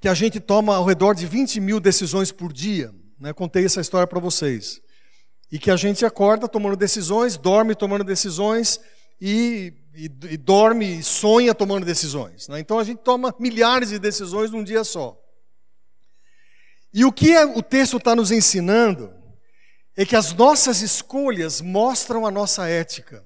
que 0.05 0.09
a 0.09 0.13
gente 0.13 0.39
toma 0.39 0.77
ao 0.77 0.85
redor 0.85 1.15
de 1.15 1.27
20 1.27 1.59
mil 1.61 1.81
decisões 1.81 2.31
por 2.31 2.53
dia. 2.53 2.95
Né? 3.19 3.33
Contei 3.33 3.65
essa 3.65 3.81
história 3.81 4.07
para 4.07 4.21
vocês. 4.21 4.83
E 5.51 5.59
que 5.59 5.71
a 5.71 5.77
gente 5.77 6.05
acorda 6.05 6.47
tomando 6.47 6.77
decisões, 6.77 7.39
dorme 7.39 7.75
tomando 7.75 8.05
decisões 8.05 8.79
e, 9.19 9.73
e, 9.95 10.05
e 10.05 10.37
dorme 10.37 10.99
e 10.99 11.03
sonha 11.03 11.55
tomando 11.55 11.87
decisões. 11.87 12.49
Né? 12.49 12.61
Então 12.61 12.79
a 12.79 12.85
gente 12.85 12.99
toma 12.99 13.35
milhares 13.41 13.89
de 13.89 13.99
decisões 13.99 14.51
num 14.51 14.63
dia 14.63 14.85
só. 14.85 15.19
E 16.95 17.05
o 17.05 17.11
que 17.11 17.37
o 17.37 17.61
texto 17.61 17.97
está 17.97 18.15
nos 18.15 18.31
ensinando 18.31 19.13
é 19.97 20.07
que 20.07 20.15
as 20.15 20.33
nossas 20.33 20.81
escolhas 20.81 21.61
mostram 21.61 22.25
a 22.25 22.31
nossa 22.31 22.69
ética. 22.69 23.25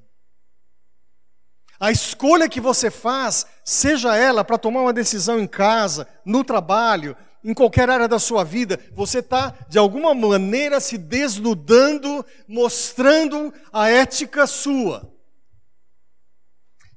A 1.79 1.93
escolha 1.93 2.49
que 2.49 2.63
você 2.63 2.91
faz, 2.91 3.47
seja 3.63 4.17
ela 4.17 4.43
para 4.43 4.57
tomar 4.57 4.81
uma 4.81 4.93
decisão 4.93 5.39
em 5.39 5.47
casa, 5.47 6.09
no 6.25 6.43
trabalho, 6.43 7.15
em 7.45 7.53
qualquer 7.53 7.91
área 7.91 8.09
da 8.09 8.19
sua 8.19 8.43
vida, 8.43 8.81
você 8.95 9.19
está, 9.19 9.55
de 9.69 9.79
alguma 9.79 10.15
maneira, 10.15 10.81
se 10.81 10.97
desnudando, 10.97 12.25
mostrando 12.49 13.53
a 13.71 13.91
ética 13.91 14.47
sua. 14.47 15.13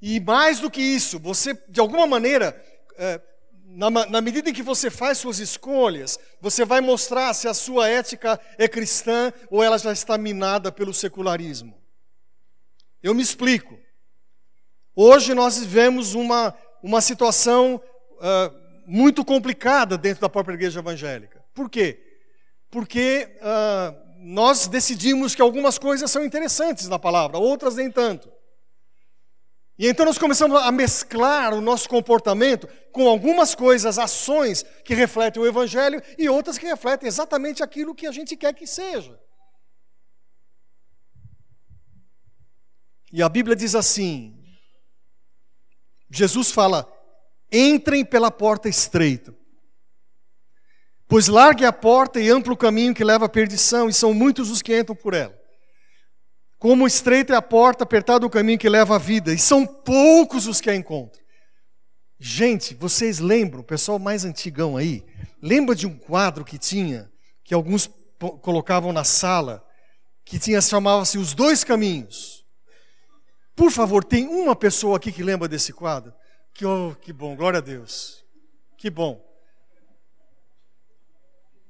E 0.02 0.22
mais 0.22 0.60
do 0.62 0.72
que 0.72 0.82
isso, 0.82 1.20
você, 1.20 1.54
de 1.70 1.82
alguma 1.82 2.08
maneira, 2.08 2.60
é, 2.98 3.22
na, 3.76 3.90
na, 3.90 4.22
medida 4.22 4.50
em 4.50 4.54
que 4.54 4.62
você 4.62 4.90
faz 4.90 5.18
suas 5.18 5.40
escolhas, 5.40 6.20
você 6.40 6.66
vai 6.66 6.82
mostrar 6.82 7.34
se 7.34 7.48
a 7.48 7.54
sua 7.54 7.88
ética 7.88 8.40
é 8.58 8.68
cristã 8.68 9.32
ou 9.50 9.64
ela 9.64 9.78
já 9.78 9.92
está 9.92 10.18
minada 10.18 10.72
pelo 10.72 10.94
secularismo. 10.94 11.80
Eu 13.02 13.14
me 13.14 13.22
explico. 13.22 13.78
Hoje 14.96 15.34
nós 15.34 15.58
vivemos 15.58 16.14
uma, 16.14 16.54
uma 16.84 17.02
situação 17.02 17.82
uh, 18.18 18.62
muito 18.86 19.24
complicada 19.24 19.98
dentro 19.98 20.22
da 20.22 20.30
própria 20.30 20.56
igreja 20.56 20.80
evangélica. 20.80 21.44
Por 21.54 21.70
quê? 21.70 22.00
Porque 22.70 23.38
uh, 23.38 23.96
nós 24.20 24.68
decidimos 24.68 25.34
que 25.34 25.42
algumas 25.42 25.78
coisas 25.78 26.12
são 26.12 26.24
interessantes 26.24 26.88
na 26.88 27.00
palavra, 27.00 27.38
outras 27.38 27.76
nem 27.76 27.90
tanto. 27.90 28.32
E 29.82 29.88
então 29.88 30.06
nós 30.06 30.20
começamos 30.20 30.62
a 30.62 30.72
mesclar 30.72 31.56
o 31.56 31.60
nosso 31.60 31.90
comportamento 31.90 32.68
com 32.92 33.10
algumas 33.10 33.56
coisas, 33.56 33.98
ações 33.98 34.64
que 34.86 34.94
refletem 34.94 35.42
o 35.42 35.48
Evangelho 35.48 36.00
e 36.20 36.30
outras 36.30 36.56
que 36.56 36.68
refletem 36.68 37.08
exatamente 37.08 37.64
aquilo 37.64 37.96
que 37.96 38.06
a 38.06 38.12
gente 38.12 38.38
quer 38.38 38.54
que 38.54 38.68
seja. 38.68 39.20
E 43.12 43.24
a 43.24 43.28
Bíblia 43.28 43.56
diz 43.56 43.74
assim: 43.74 44.40
Jesus 46.12 46.52
fala, 46.52 46.88
entrem 47.52 48.06
pela 48.06 48.30
porta 48.30 48.70
estreita. 48.70 49.36
Pois 51.08 51.28
largue 51.28 51.66
a 51.66 51.74
porta 51.74 52.22
e 52.22 52.30
amplo 52.30 52.54
o 52.54 52.58
caminho 52.58 52.94
que 52.94 53.04
leva 53.04 53.26
à 53.26 53.30
perdição, 53.30 53.90
e 53.90 53.94
são 53.94 54.14
muitos 54.14 54.52
os 54.52 54.62
que 54.62 54.80
entram 54.80 54.96
por 54.96 55.16
ela. 55.16 55.41
Como 56.62 56.86
estreita 56.86 57.34
é 57.34 57.36
a 57.36 57.42
porta, 57.42 57.84
apertado 57.84 58.28
o 58.28 58.30
caminho 58.30 58.60
que 58.60 58.70
leva 58.70 58.96
à 58.96 59.00
vida, 59.00 59.34
e 59.34 59.40
são 59.40 59.66
poucos 59.66 60.46
os 60.46 60.62
que 60.62 60.70
a 60.70 60.76
encontram. 60.76 61.20
Gente, 62.20 62.76
vocês 62.76 63.18
lembram, 63.18 63.62
o 63.62 63.64
pessoal 63.64 63.98
mais 63.98 64.26
antigão 64.26 64.78
aí, 64.78 65.04
lembra 65.42 65.74
de 65.74 65.88
um 65.88 65.98
quadro 65.98 66.46
que 66.46 66.60
tinha, 66.60 67.12
que 67.44 67.52
alguns 67.52 67.90
colocavam 68.44 68.94
na 68.94 69.04
sala, 69.04 69.68
que 70.24 70.38
tinha 70.38 70.62
chamava-se 70.62 71.18
Os 71.18 71.34
Dois 71.34 71.64
Caminhos. 71.64 72.46
Por 73.56 73.72
favor, 73.72 74.04
tem 74.04 74.28
uma 74.28 74.56
pessoa 74.56 74.98
aqui 74.98 75.12
que 75.12 75.24
lembra 75.24 75.48
desse 75.48 75.74
quadro? 75.74 76.14
Que, 76.54 76.64
oh, 76.64 76.96
que 77.02 77.12
bom, 77.12 77.36
glória 77.36 77.58
a 77.58 77.62
Deus. 77.62 78.24
Que 78.78 78.92
bom. 78.92 79.20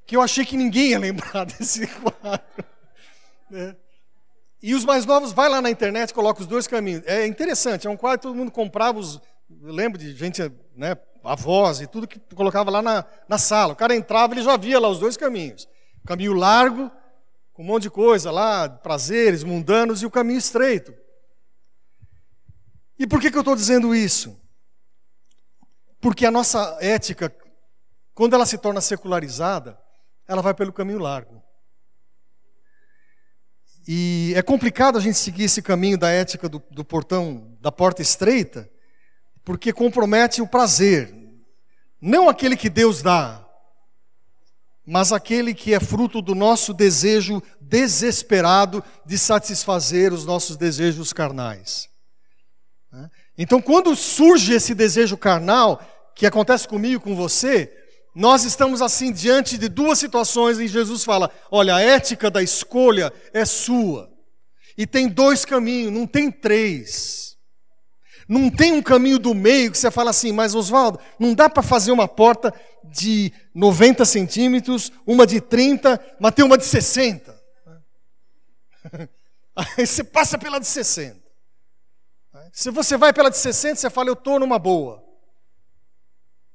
Que 0.05 0.17
eu 0.17 0.21
achei 0.21 0.43
que 0.43 0.57
ninguém 0.57 0.89
ia 0.89 1.00
lembrar 1.00 1.45
desse 1.48 1.88
quadro. 1.88 2.65
Né? 3.50 3.74
E 4.61 4.75
os 4.75 4.85
mais 4.85 5.05
novos, 5.05 5.31
vai 5.31 5.49
lá 5.49 5.61
na 5.61 5.69
internet 5.71 6.11
e 6.11 6.13
coloca 6.13 6.41
os 6.41 6.47
dois 6.47 6.67
caminhos. 6.67 7.03
É 7.05 7.25
interessante, 7.25 7.87
é 7.87 7.89
um 7.89 7.97
quadro 7.97 8.19
que 8.19 8.27
todo 8.27 8.35
mundo 8.35 8.51
comprava, 8.51 8.99
os, 8.99 9.19
eu 9.61 9.73
lembro 9.73 9.97
de 9.97 10.13
gente, 10.15 10.41
né, 10.75 10.95
avós 11.23 11.81
e 11.81 11.87
tudo 11.87 12.07
que 12.07 12.19
colocava 12.35 12.69
lá 12.69 12.81
na, 12.81 13.05
na 13.27 13.37
sala. 13.37 13.73
O 13.73 13.75
cara 13.75 13.95
entrava, 13.95 14.33
ele 14.33 14.43
já 14.43 14.55
via 14.57 14.79
lá 14.79 14.87
os 14.87 14.99
dois 14.99 15.17
caminhos. 15.17 15.67
O 16.03 16.07
caminho 16.07 16.33
largo, 16.33 16.91
com 17.53 17.63
um 17.63 17.65
monte 17.65 17.83
de 17.83 17.89
coisa 17.89 18.31
lá, 18.31 18.69
prazeres 18.69 19.43
mundanos, 19.43 20.01
e 20.01 20.05
o 20.05 20.11
caminho 20.11 20.37
estreito. 20.37 20.93
E 22.99 23.07
por 23.07 23.19
que, 23.19 23.31
que 23.31 23.37
eu 23.37 23.41
estou 23.41 23.55
dizendo 23.55 23.95
isso? 23.95 24.39
Porque 25.99 26.25
a 26.25 26.31
nossa 26.31 26.77
ética, 26.79 27.35
quando 28.13 28.35
ela 28.35 28.45
se 28.45 28.57
torna 28.57 28.81
secularizada, 28.81 29.79
ela 30.27 30.41
vai 30.41 30.53
pelo 30.53 30.71
caminho 30.71 30.99
largo. 30.99 31.41
E 33.88 34.33
é 34.35 34.41
complicado 34.41 34.97
a 34.97 35.01
gente 35.01 35.17
seguir 35.17 35.45
esse 35.45 35.61
caminho 35.61 35.97
da 35.97 36.09
ética 36.09 36.47
do, 36.47 36.61
do 36.71 36.83
portão, 36.83 37.57
da 37.59 37.71
porta 37.71 38.01
estreita, 38.01 38.69
porque 39.44 39.74
compromete 39.74 40.41
o 40.41 40.48
prazer, 40.48 41.13
não 42.00 42.29
aquele 42.29 42.55
que 42.55 42.70
Deus 42.70 43.01
dá, 43.01 43.46
mas 44.85 45.11
aquele 45.11 45.53
que 45.53 45.74
é 45.74 45.79
fruto 45.79 46.22
do 46.22 46.35
nosso 46.35 46.74
desejo 46.74 47.41
desesperado 47.59 48.83
de 49.05 49.17
satisfazer 49.17 50.11
os 50.11 50.25
nossos 50.25 50.57
desejos 50.57 51.13
carnais. 51.13 51.89
Né? 52.91 53.09
Então, 53.37 53.61
quando 53.61 53.96
surge 53.96 54.53
esse 54.53 54.75
desejo 54.75 55.17
carnal, 55.17 55.81
que 56.15 56.25
acontece 56.25 56.67
comigo 56.67 56.96
e 56.96 57.00
com 57.00 57.15
você, 57.15 57.80
nós 58.13 58.43
estamos 58.43 58.81
assim 58.81 59.11
diante 59.11 59.57
de 59.57 59.69
duas 59.69 59.97
situações 59.97 60.59
em 60.59 60.67
Jesus 60.67 61.03
fala: 61.03 61.31
olha, 61.50 61.75
a 61.75 61.81
ética 61.81 62.29
da 62.29 62.43
escolha 62.43 63.11
é 63.33 63.45
sua. 63.45 64.11
E 64.77 64.85
tem 64.85 65.07
dois 65.07 65.45
caminhos, 65.45 65.91
não 65.91 66.05
tem 66.05 66.31
três. 66.31 67.37
Não 68.27 68.50
tem 68.50 68.71
um 68.71 68.81
caminho 68.81 69.19
do 69.19 69.33
meio 69.33 69.71
que 69.71 69.77
você 69.77 69.91
fala 69.91 70.09
assim, 70.09 70.31
mas 70.31 70.55
Oswaldo, 70.55 71.00
não 71.19 71.33
dá 71.33 71.50
para 71.50 71.61
fazer 71.61 71.91
uma 71.91 72.07
porta 72.07 72.53
de 72.83 73.31
90 73.53 74.05
centímetros, 74.05 74.91
uma 75.05 75.27
de 75.27 75.41
30, 75.41 76.00
mas 76.19 76.33
tem 76.33 76.45
uma 76.45 76.57
de 76.57 76.65
60. 76.65 77.41
Aí 79.55 79.85
você 79.85 80.03
passa 80.03 80.37
pela 80.37 80.59
de 80.59 80.67
60. 80.67 81.19
Se 82.53 82.71
você 82.71 82.95
vai 82.95 83.11
pela 83.11 83.29
de 83.29 83.37
60, 83.37 83.75
você 83.75 83.89
fala, 83.89 84.09
eu 84.09 84.13
estou 84.13 84.39
numa 84.39 84.57
boa. 84.57 85.03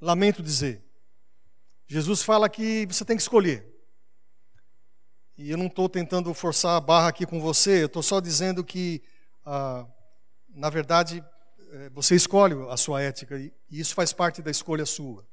Lamento 0.01 0.43
dizer. 0.43 0.86
Jesus 1.87 2.23
fala 2.23 2.49
que 2.49 2.87
você 2.87 3.05
tem 3.05 3.17
que 3.17 3.23
escolher. 3.23 3.65
E 5.39 5.51
eu 5.51 5.59
não 5.59 5.67
estou 5.67 5.89
tentando 5.89 6.33
forçar 6.35 6.77
a 6.77 6.81
barra 6.81 7.09
aqui 7.09 7.27
com 7.27 7.41
você, 7.41 7.83
eu 7.83 7.87
estou 7.87 8.03
só 8.03 8.21
dizendo 8.21 8.65
que, 8.65 9.03
ah, 9.45 9.87
na 10.49 10.71
verdade, 10.71 11.23
eh, 11.73 11.91
você 11.91 12.15
escolhe 12.15 12.55
a 12.71 12.77
sua 12.77 13.03
ética 13.03 13.39
e 13.39 13.53
isso 13.71 13.95
faz 13.95 14.13
parte 14.13 14.41
da 14.41 14.51
escolha 14.51 14.87
sua. 14.87 15.27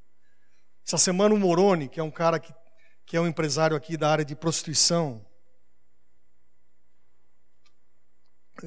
Essa 0.86 0.98
semana 0.98 1.34
o 1.34 1.38
Moroni, 1.38 1.88
que 1.88 1.98
é 1.98 2.02
um 2.02 2.10
cara 2.10 2.38
que, 2.38 2.54
que 3.06 3.16
é 3.16 3.20
um 3.20 3.26
empresário 3.26 3.76
aqui 3.76 3.96
da 3.96 4.10
área 4.10 4.24
de 4.24 4.36
prostituição, 4.36 5.24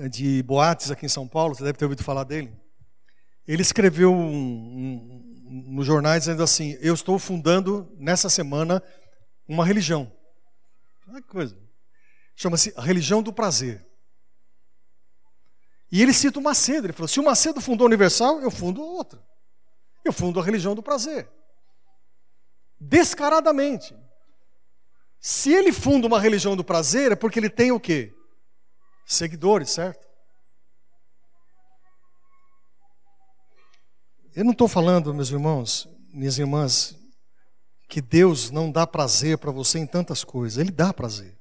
de 0.09 0.41
boates 0.43 0.91
aqui 0.91 1.05
em 1.05 1.09
São 1.09 1.27
Paulo, 1.27 1.55
você 1.55 1.63
deve 1.63 1.77
ter 1.77 1.85
ouvido 1.85 2.03
falar 2.03 2.23
dele. 2.23 2.51
Ele 3.47 3.61
escreveu 3.61 4.11
um, 4.11 4.25
um, 4.25 5.26
nos 5.77 5.85
jornais 5.85 6.23
dizendo 6.23 6.43
assim: 6.43 6.77
Eu 6.81 6.93
estou 6.93 7.17
fundando 7.19 7.89
nessa 7.97 8.29
semana 8.29 8.81
uma 9.47 9.65
religião. 9.65 10.11
Olha 11.07 11.21
que 11.21 11.27
coisa. 11.27 11.57
Chama-se 12.35 12.73
religião 12.77 13.23
do 13.23 13.31
prazer. 13.31 13.85
E 15.91 16.01
ele 16.01 16.13
cita 16.13 16.39
o 16.39 16.43
Macedo. 16.43 16.87
Ele 16.87 16.93
falou: 16.93 17.07
se 17.07 17.19
o 17.19 17.23
Macedo 17.23 17.61
fundou 17.61 17.85
a 17.85 17.87
Universal, 17.87 18.41
eu 18.41 18.51
fundo 18.51 18.81
outra. 18.81 19.23
Eu 20.03 20.11
fundo 20.11 20.39
a 20.39 20.43
religião 20.43 20.75
do 20.75 20.83
prazer. 20.83 21.29
Descaradamente. 22.79 23.95
Se 25.19 25.51
ele 25.51 25.71
funda 25.71 26.07
uma 26.07 26.19
religião 26.19 26.55
do 26.55 26.63
prazer, 26.63 27.11
é 27.11 27.15
porque 27.15 27.39
ele 27.39 27.49
tem 27.49 27.71
o 27.71 27.79
quê? 27.79 28.13
seguidores, 29.07 29.69
certo? 29.71 30.06
Eu 34.37 34.43
não 34.43 34.51
estou 34.51 34.67
falando, 34.67 35.11
meus 35.15 35.31
irmãos, 35.31 35.89
minhas 36.13 36.37
irmãs, 36.37 36.95
que 37.89 37.99
Deus 37.99 38.51
não 38.51 38.71
dá 38.71 38.85
prazer 38.85 39.39
para 39.39 39.49
você 39.49 39.79
em 39.79 39.87
tantas 39.87 40.23
coisas. 40.23 40.59
Ele 40.59 40.69
dá 40.69 40.93
prazer. 40.93 41.35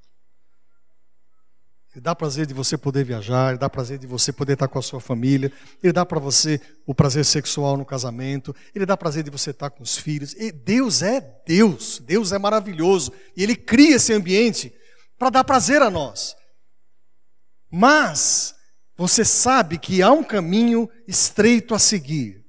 Ele 1.93 2.01
dá 2.01 2.15
prazer 2.15 2.47
de 2.47 2.55
você 2.55 2.79
poder 2.79 3.05
viajar, 3.05 3.51
ele 3.51 3.59
dá 3.59 3.69
prazer 3.69 3.99
de 3.99 4.07
você 4.07 4.33
poder 4.33 4.55
estar 4.55 4.67
com 4.67 4.79
a 4.79 4.83
sua 4.83 4.99
família, 4.99 5.53
ele 5.83 5.93
dá 5.93 6.07
para 6.07 6.19
você 6.19 6.59
o 6.87 6.95
prazer 6.95 7.27
sexual 7.27 7.77
no 7.77 7.85
casamento, 7.85 8.57
ele 8.75 8.87
dá 8.87 8.97
prazer 8.97 9.23
de 9.23 9.31
você 9.31 9.51
estar 9.51 9.69
com 9.69 9.83
os 9.83 9.99
filhos. 9.99 10.33
E 10.33 10.51
Deus 10.51 11.03
é 11.03 11.21
Deus, 11.47 11.99
Deus 11.99 12.33
é 12.33 12.39
maravilhoso, 12.39 13.13
e 13.37 13.43
ele 13.43 13.57
cria 13.57 13.97
esse 13.97 14.15
ambiente 14.15 14.75
para 15.19 15.29
dar 15.29 15.45
prazer 15.45 15.83
a 15.83 15.91
nós. 15.91 16.35
Mas 17.71 18.55
você 18.97 19.23
sabe 19.23 19.77
que 19.77 20.01
há 20.01 20.11
um 20.11 20.25
caminho 20.25 20.89
estreito 21.07 21.75
a 21.75 21.79
seguir. 21.79 22.46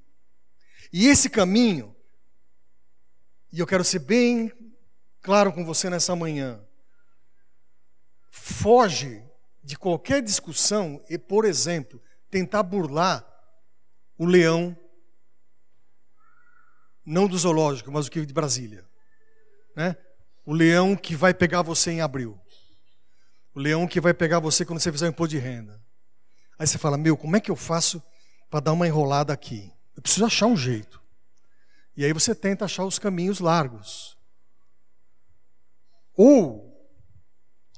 E 0.92 1.08
esse 1.08 1.30
caminho, 1.30 1.96
e 3.52 3.60
eu 3.60 3.68
quero 3.68 3.84
ser 3.84 4.00
bem 4.00 4.52
claro 5.22 5.52
com 5.52 5.66
você 5.66 5.90
nessa 5.90 6.16
manhã, 6.16 6.62
foge 8.30 9.24
de 9.64 9.78
qualquer 9.78 10.22
discussão 10.22 11.04
e, 11.10 11.18
por 11.18 11.44
exemplo, 11.44 12.02
tentar 12.30 12.64
burlar 12.64 13.26
o 14.18 14.26
leão, 14.26 14.78
não 17.06 17.28
do 17.28 17.38
zoológico, 17.38 17.92
mas 17.92 18.08
o 18.08 18.12
que 18.12 18.26
de 18.26 18.34
Brasília. 18.34 18.86
Né? 19.76 19.96
O 20.46 20.54
leão 20.54 20.96
que 20.96 21.16
vai 21.16 21.34
pegar 21.34 21.62
você 21.62 21.92
em 21.92 22.02
abril. 22.02 22.40
O 23.54 23.60
leão 23.60 23.88
que 23.88 24.00
vai 24.00 24.14
pegar 24.14 24.40
você 24.40 24.66
quando 24.66 24.80
você 24.80 24.92
fizer 24.92 25.08
o 25.08 25.10
imposto 25.10 25.36
de 25.36 25.38
renda. 25.38 25.82
Aí 26.58 26.66
você 26.66 26.78
fala: 26.78 26.98
Meu, 26.98 27.18
como 27.18 27.36
é 27.36 27.40
que 27.42 27.52
eu 27.52 27.56
faço 27.56 28.02
para 28.50 28.60
dar 28.60 28.74
uma 28.74 28.88
enrolada 28.88 29.34
aqui? 29.34 29.74
Eu 29.98 30.02
preciso 30.04 30.26
achar 30.26 30.46
um 30.46 30.56
jeito. 30.56 31.02
E 31.98 32.06
aí 32.06 32.14
você 32.14 32.36
tenta 32.36 32.66
achar 32.66 32.86
os 32.86 33.00
caminhos 33.00 33.40
largos. 33.40 34.16
Ou 36.16 36.68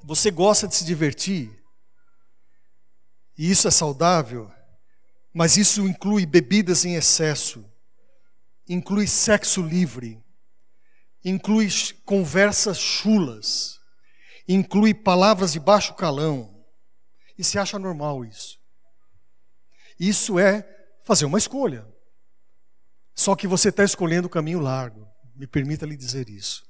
você 0.03 0.29
gosta 0.29 0.67
de 0.67 0.75
se 0.75 0.85
divertir, 0.85 1.57
e 3.37 3.49
isso 3.49 3.67
é 3.67 3.71
saudável, 3.71 4.51
mas 5.33 5.55
isso 5.55 5.87
inclui 5.87 6.25
bebidas 6.25 6.83
em 6.83 6.95
excesso, 6.95 7.65
inclui 8.67 9.07
sexo 9.07 9.61
livre, 9.61 10.21
inclui 11.23 11.69
conversas 12.03 12.77
chulas, 12.77 13.79
inclui 14.47 14.93
palavras 14.93 15.53
de 15.53 15.59
baixo 15.59 15.93
calão. 15.95 16.65
E 17.37 17.43
se 17.43 17.57
acha 17.57 17.79
normal 17.79 18.25
isso. 18.25 18.59
Isso 19.97 20.37
é 20.37 20.67
fazer 21.05 21.23
uma 21.23 21.37
escolha. 21.37 21.87
Só 23.19 23.35
que 23.35 23.47
você 23.47 23.67
está 23.67 23.83
escolhendo 23.83 24.27
o 24.27 24.29
caminho 24.29 24.61
largo. 24.61 25.05
Me 25.35 25.45
permita 25.45 25.85
lhe 25.85 25.97
dizer 25.97 26.29
isso. 26.29 26.63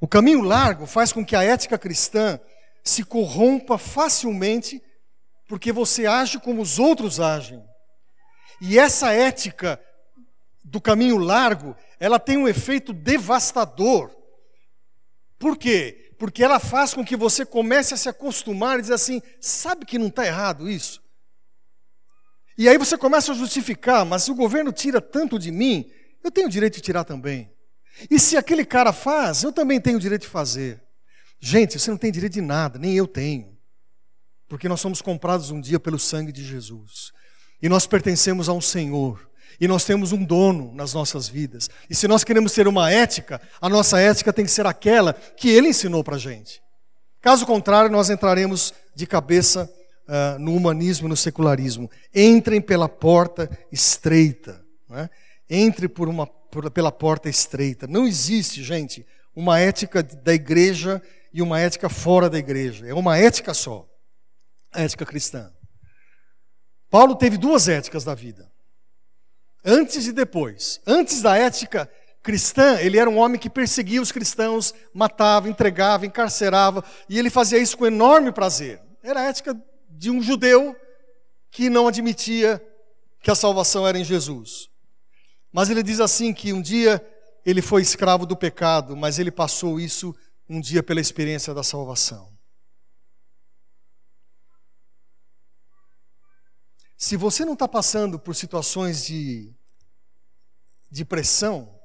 O 0.00 0.08
caminho 0.08 0.40
largo 0.40 0.86
faz 0.86 1.12
com 1.12 1.24
que 1.24 1.36
a 1.36 1.44
ética 1.44 1.78
cristã 1.78 2.40
se 2.82 3.04
corrompa 3.04 3.78
facilmente 3.78 4.82
porque 5.46 5.70
você 5.70 6.04
age 6.04 6.40
como 6.40 6.60
os 6.60 6.80
outros 6.80 7.20
agem. 7.20 7.62
E 8.60 8.76
essa 8.76 9.12
ética 9.12 9.80
do 10.64 10.80
caminho 10.80 11.16
largo, 11.16 11.76
ela 12.00 12.18
tem 12.18 12.36
um 12.36 12.48
efeito 12.48 12.92
devastador. 12.92 14.10
Por 15.38 15.56
quê? 15.56 16.12
Porque 16.18 16.42
ela 16.42 16.58
faz 16.58 16.92
com 16.92 17.04
que 17.04 17.14
você 17.14 17.46
comece 17.46 17.94
a 17.94 17.96
se 17.96 18.08
acostumar 18.08 18.80
e 18.80 18.82
dizer 18.82 18.94
assim: 18.94 19.22
sabe 19.40 19.86
que 19.86 19.96
não 19.96 20.08
está 20.08 20.26
errado 20.26 20.68
isso? 20.68 21.05
E 22.58 22.68
aí 22.68 22.78
você 22.78 22.96
começa 22.96 23.32
a 23.32 23.34
justificar, 23.34 24.04
mas 24.04 24.22
se 24.22 24.30
o 24.30 24.34
governo 24.34 24.72
tira 24.72 25.00
tanto 25.00 25.38
de 25.38 25.50
mim, 25.50 25.90
eu 26.24 26.30
tenho 26.30 26.46
o 26.46 26.50
direito 26.50 26.74
de 26.74 26.80
tirar 26.80 27.04
também. 27.04 27.50
E 28.10 28.18
se 28.18 28.36
aquele 28.36 28.64
cara 28.64 28.92
faz, 28.92 29.42
eu 29.42 29.52
também 29.52 29.80
tenho 29.80 29.96
o 29.96 30.00
direito 30.00 30.22
de 30.22 30.28
fazer. 30.28 30.82
Gente, 31.38 31.78
você 31.78 31.90
não 31.90 31.98
tem 31.98 32.10
direito 32.10 32.34
de 32.34 32.40
nada, 32.40 32.78
nem 32.78 32.94
eu 32.94 33.06
tenho. 33.06 33.56
Porque 34.48 34.68
nós 34.68 34.80
somos 34.80 35.02
comprados 35.02 35.50
um 35.50 35.60
dia 35.60 35.78
pelo 35.78 35.98
sangue 35.98 36.32
de 36.32 36.44
Jesus. 36.44 37.12
E 37.60 37.68
nós 37.68 37.86
pertencemos 37.86 38.48
a 38.48 38.52
um 38.52 38.60
Senhor. 38.60 39.28
E 39.60 39.66
nós 39.66 39.84
temos 39.84 40.12
um 40.12 40.22
dono 40.22 40.72
nas 40.74 40.92
nossas 40.92 41.28
vidas. 41.28 41.70
E 41.88 41.94
se 41.94 42.06
nós 42.06 42.24
queremos 42.24 42.52
ter 42.52 42.68
uma 42.68 42.90
ética, 42.90 43.40
a 43.60 43.68
nossa 43.68 43.98
ética 43.98 44.32
tem 44.32 44.44
que 44.44 44.50
ser 44.50 44.66
aquela 44.66 45.12
que 45.12 45.48
ele 45.48 45.68
ensinou 45.68 46.04
para 46.04 46.16
a 46.16 46.18
gente. 46.18 46.60
Caso 47.20 47.46
contrário, 47.46 47.90
nós 47.90 48.10
entraremos 48.10 48.74
de 48.94 49.06
cabeça 49.06 49.70
uh, 50.08 50.38
no 50.38 50.54
humanismo 50.54 51.06
e 51.06 51.10
no 51.10 51.16
secularismo. 51.16 51.90
Entrem 52.14 52.60
pela 52.60 52.88
porta 52.88 53.50
estreita. 53.70 54.64
Né? 54.88 55.10
Entre 55.48 55.88
por 55.88 56.08
uma, 56.08 56.26
por, 56.26 56.70
pela 56.70 56.92
porta 56.92 57.28
estreita. 57.28 57.86
Não 57.86 58.06
existe, 58.06 58.62
gente, 58.62 59.06
uma 59.34 59.58
ética 59.58 60.02
da 60.02 60.32
igreja 60.32 61.02
e 61.32 61.42
uma 61.42 61.60
ética 61.60 61.88
fora 61.88 62.30
da 62.30 62.38
igreja. 62.38 62.86
É 62.86 62.94
uma 62.94 63.18
ética 63.18 63.52
só. 63.52 63.86
A 64.72 64.82
ética 64.82 65.04
cristã. 65.04 65.52
Paulo 66.90 67.14
teve 67.16 67.36
duas 67.36 67.68
éticas 67.68 68.04
da 68.04 68.14
vida. 68.14 68.50
Antes 69.64 70.06
e 70.06 70.12
depois. 70.12 70.80
Antes 70.86 71.20
da 71.20 71.36
ética 71.36 71.90
cristã, 72.22 72.78
ele 72.80 72.98
era 72.98 73.08
um 73.08 73.18
homem 73.18 73.38
que 73.38 73.48
perseguia 73.48 74.02
os 74.02 74.10
cristãos, 74.10 74.74
matava, 74.92 75.48
entregava, 75.48 76.06
encarcerava, 76.06 76.82
e 77.08 77.18
ele 77.18 77.30
fazia 77.30 77.58
isso 77.58 77.78
com 77.78 77.86
enorme 77.86 78.32
prazer. 78.32 78.80
Era 79.02 79.20
a 79.20 79.24
ética 79.24 79.56
de 79.96 80.10
um 80.10 80.22
judeu 80.22 80.76
que 81.50 81.70
não 81.70 81.88
admitia 81.88 82.62
que 83.22 83.30
a 83.30 83.34
salvação 83.34 83.86
era 83.86 83.98
em 83.98 84.04
Jesus. 84.04 84.68
Mas 85.50 85.70
ele 85.70 85.82
diz 85.82 86.00
assim 86.00 86.34
que 86.34 86.52
um 86.52 86.60
dia 86.60 87.04
ele 87.44 87.62
foi 87.62 87.80
escravo 87.80 88.26
do 88.26 88.36
pecado, 88.36 88.96
mas 88.96 89.18
ele 89.18 89.30
passou 89.30 89.80
isso 89.80 90.14
um 90.48 90.60
dia 90.60 90.82
pela 90.82 91.00
experiência 91.00 91.54
da 91.54 91.62
salvação. 91.62 92.36
Se 96.96 97.16
você 97.16 97.44
não 97.44 97.52
está 97.52 97.68
passando 97.68 98.18
por 98.18 98.34
situações 98.34 99.04
de, 99.04 99.54
de 100.90 101.04
pressão, 101.04 101.78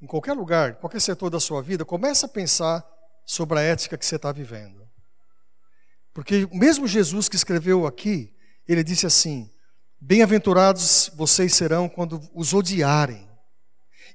em 0.00 0.06
qualquer 0.06 0.34
lugar, 0.34 0.76
qualquer 0.76 1.00
setor 1.00 1.30
da 1.30 1.40
sua 1.40 1.62
vida, 1.62 1.84
comece 1.84 2.24
a 2.24 2.28
pensar 2.28 2.86
sobre 3.24 3.58
a 3.58 3.62
ética 3.62 3.98
que 3.98 4.06
você 4.06 4.16
está 4.16 4.30
vivendo. 4.30 4.85
Porque 6.16 6.48
mesmo 6.50 6.88
Jesus 6.88 7.28
que 7.28 7.36
escreveu 7.36 7.86
aqui, 7.86 8.32
ele 8.66 8.82
disse 8.82 9.06
assim: 9.06 9.50
Bem-aventurados 10.00 11.12
vocês 11.14 11.52
serão 11.54 11.90
quando 11.90 12.18
os 12.34 12.54
odiarem, 12.54 13.28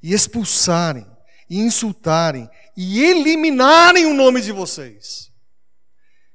e 0.01 0.11
expulsarem, 0.11 1.05
e 1.47 1.59
insultarem, 1.59 2.49
e 2.75 3.03
eliminarem 3.03 4.07
o 4.07 4.15
nome 4.15 4.41
de 4.41 4.51
vocês 4.51 5.31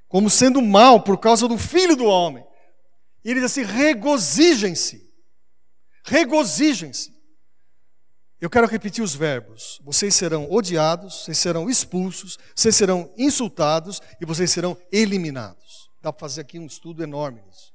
como 0.08 0.30
sendo 0.30 0.62
mal 0.62 1.02
por 1.02 1.18
causa 1.18 1.48
do 1.48 1.58
filho 1.58 1.96
do 1.96 2.04
homem. 2.04 2.46
E 3.24 3.30
ele 3.30 3.40
diz 3.40 3.50
assim: 3.50 3.62
regozijem-se. 3.62 5.10
Regozijem-se. 6.04 7.15
Eu 8.40 8.50
quero 8.50 8.66
repetir 8.66 9.02
os 9.02 9.14
verbos. 9.14 9.80
Vocês 9.82 10.14
serão 10.14 10.50
odiados, 10.50 11.24
vocês 11.24 11.38
serão 11.38 11.70
expulsos, 11.70 12.38
vocês 12.54 12.76
serão 12.76 13.12
insultados 13.16 14.00
e 14.20 14.26
vocês 14.26 14.50
serão 14.50 14.76
eliminados. 14.92 15.90
Dá 16.02 16.12
para 16.12 16.20
fazer 16.20 16.42
aqui 16.42 16.58
um 16.58 16.66
estudo 16.66 17.02
enorme 17.02 17.40
nisso. 17.42 17.74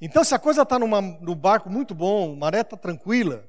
Então, 0.00 0.22
se 0.22 0.34
a 0.34 0.38
coisa 0.38 0.62
está 0.62 0.78
no 0.78 1.34
barco 1.34 1.70
muito 1.70 1.94
bom, 1.94 2.34
maré 2.36 2.60
está 2.60 2.76
tranquila, 2.76 3.48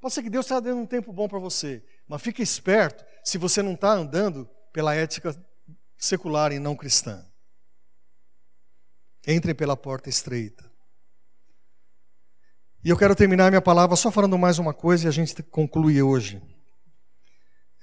pode 0.00 0.14
ser 0.14 0.22
que 0.22 0.30
Deus 0.30 0.46
está 0.46 0.60
dando 0.60 0.80
um 0.80 0.86
tempo 0.86 1.12
bom 1.12 1.28
para 1.28 1.38
você. 1.38 1.84
Mas 2.06 2.22
fique 2.22 2.42
esperto 2.42 3.04
se 3.24 3.38
você 3.38 3.62
não 3.62 3.74
está 3.74 3.92
andando 3.92 4.48
pela 4.72 4.94
ética 4.94 5.34
secular 5.96 6.52
e 6.52 6.58
não 6.58 6.76
cristã. 6.76 7.26
Entrem 9.26 9.54
pela 9.54 9.76
porta 9.76 10.08
estreita. 10.08 10.65
E 12.86 12.88
eu 12.88 12.96
quero 12.96 13.16
terminar 13.16 13.50
minha 13.50 13.60
palavra 13.60 13.96
só 13.96 14.12
falando 14.12 14.38
mais 14.38 14.60
uma 14.60 14.72
coisa 14.72 15.06
e 15.06 15.08
a 15.08 15.10
gente 15.10 15.42
conclui 15.42 16.00
hoje. 16.00 16.40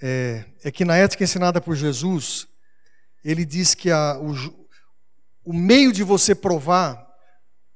É, 0.01 0.45
é 0.63 0.71
que 0.71 0.85
na 0.85 0.95
ética 0.95 1.25
ensinada 1.25 1.59
por 1.59 1.75
Jesus, 1.75 2.47
ele 3.21 3.43
diz 3.43 3.75
que 3.75 3.91
a, 3.91 4.17
o, 4.17 4.33
o 5.43 5.51
meio 5.51 5.91
de 5.91 6.03
você 6.03 6.33
provar 6.33 7.05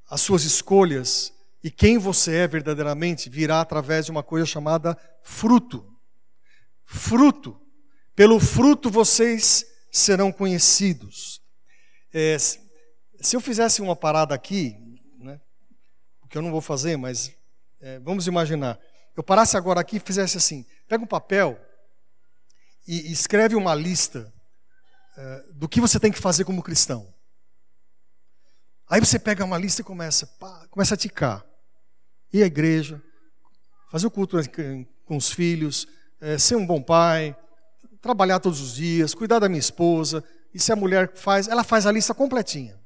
as 0.09 0.21
suas 0.21 0.45
escolhas 0.45 1.33
e 1.61 1.69
quem 1.69 1.97
você 1.97 2.33
é 2.33 2.47
verdadeiramente 2.47 3.29
virá 3.29 3.59
através 3.59 4.05
de 4.05 4.11
uma 4.11 4.23
coisa 4.23 4.45
chamada 4.45 4.97
fruto. 5.21 5.85
Fruto. 6.85 7.59
Pelo 8.15 8.39
fruto 8.39 8.89
vocês 8.89 9.65
serão 9.91 10.31
conhecidos. 10.31 11.41
É, 12.13 12.37
se 12.39 13.35
eu 13.35 13.41
fizesse 13.41 13.81
uma 13.81 13.97
parada 13.97 14.33
aqui, 14.33 14.86
o 16.27 16.29
que 16.29 16.37
eu 16.37 16.41
não 16.41 16.51
vou 16.51 16.59
fazer, 16.59 16.97
mas 16.97 17.31
é, 17.79 17.99
vamos 17.99 18.27
imaginar, 18.27 18.77
eu 19.15 19.23
parasse 19.23 19.55
agora 19.55 19.79
aqui 19.79 19.95
e 19.95 19.99
fizesse 19.99 20.37
assim: 20.37 20.65
pega 20.85 21.01
um 21.01 21.07
papel 21.07 21.57
e, 22.85 23.09
escreve 23.09 23.55
uma 23.55 23.73
lista 23.73 24.31
é, 25.15 25.45
do 25.53 25.69
que 25.69 25.79
você 25.79 25.97
tem 25.97 26.11
que 26.11 26.19
fazer 26.19 26.43
como 26.43 26.61
cristão. 26.61 27.13
Aí 28.89 28.99
você 28.99 29.17
pega 29.17 29.45
uma 29.45 29.57
lista 29.57 29.81
e 29.81 29.85
começa, 29.85 30.27
pá, 30.27 30.67
começa 30.69 30.95
a 30.95 30.97
ticar. 30.97 31.45
Ir 32.33 32.43
à 32.43 32.45
igreja, 32.45 33.01
fazer 33.89 34.07
o 34.07 34.11
culto 34.11 34.37
com 35.05 35.15
os 35.15 35.31
filhos, 35.31 35.87
é, 36.19 36.37
ser 36.37 36.57
um 36.57 36.67
bom 36.67 36.83
pai, 36.83 37.37
trabalhar 38.01 38.41
todos 38.41 38.59
os 38.59 38.75
dias, 38.75 39.13
cuidar 39.13 39.39
da 39.39 39.47
minha 39.47 39.59
esposa. 39.59 40.21
E 40.53 40.59
se 40.59 40.73
a 40.73 40.75
mulher 40.75 41.13
faz, 41.15 41.47
ela 41.47 41.63
faz 41.63 41.85
a 41.85 41.91
lista 41.91 42.13
completinha. 42.13 42.77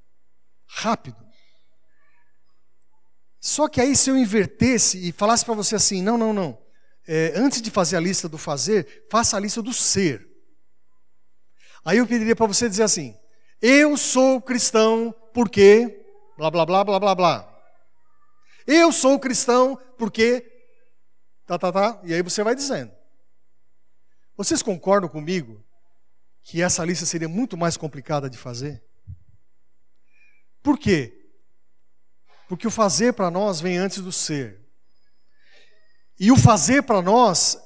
Rápido. 0.68 1.31
Só 3.42 3.68
que 3.68 3.82
aí, 3.82 3.96
se 3.96 4.12
eu 4.12 4.16
invertesse 4.16 5.10
e 5.10 5.12
falasse 5.12 5.44
para 5.44 5.56
você 5.56 5.76
assim: 5.76 6.00
não, 6.04 6.16
não, 6.16 6.32
não. 6.32 6.62
É, 7.08 7.34
antes 7.36 7.60
de 7.60 7.72
fazer 7.72 7.98
a 7.98 8.00
lista 8.00 8.30
do 8.30 8.38
fazer, 8.38 9.08
faça 9.10 9.36
a 9.36 9.40
lista 9.40 9.64
do 9.64 9.74
ser. 9.74 10.30
Aí 11.84 11.98
eu 11.98 12.06
pediria 12.06 12.36
para 12.36 12.46
você 12.46 12.70
dizer 12.70 12.84
assim: 12.84 13.18
eu 13.60 13.98
sou 13.98 14.40
cristão 14.40 15.12
porque. 15.34 16.06
blá, 16.38 16.52
blá, 16.52 16.66
blá, 16.68 16.84
blá, 16.84 17.00
blá, 17.00 17.16
blá. 17.16 17.64
Eu 18.68 18.92
sou 18.92 19.20
cristão 19.20 19.76
porque. 19.98 20.48
Tá, 21.48 21.58
tá, 21.58 21.72
tá. 21.72 22.02
E 22.04 22.14
aí 22.14 22.22
você 22.22 22.44
vai 22.44 22.54
dizendo. 22.54 22.92
Vocês 24.38 24.62
concordam 24.62 25.10
comigo 25.10 25.64
que 26.44 26.62
essa 26.62 26.86
lista 26.86 27.08
seria 27.08 27.28
muito 27.28 27.58
mais 27.58 27.76
complicada 27.76 28.30
de 28.30 28.38
fazer? 28.38 28.84
Por 30.62 30.78
quê? 30.78 31.21
Porque 32.52 32.68
o 32.68 32.70
fazer 32.70 33.14
para 33.14 33.32
nós 33.32 33.62
vem 33.62 33.78
antes 33.78 34.02
do 34.02 34.12
ser. 34.12 34.60
E 36.20 36.34
o 36.34 36.36
fazer 36.36 36.84
para 36.84 37.02
nós 37.02 37.58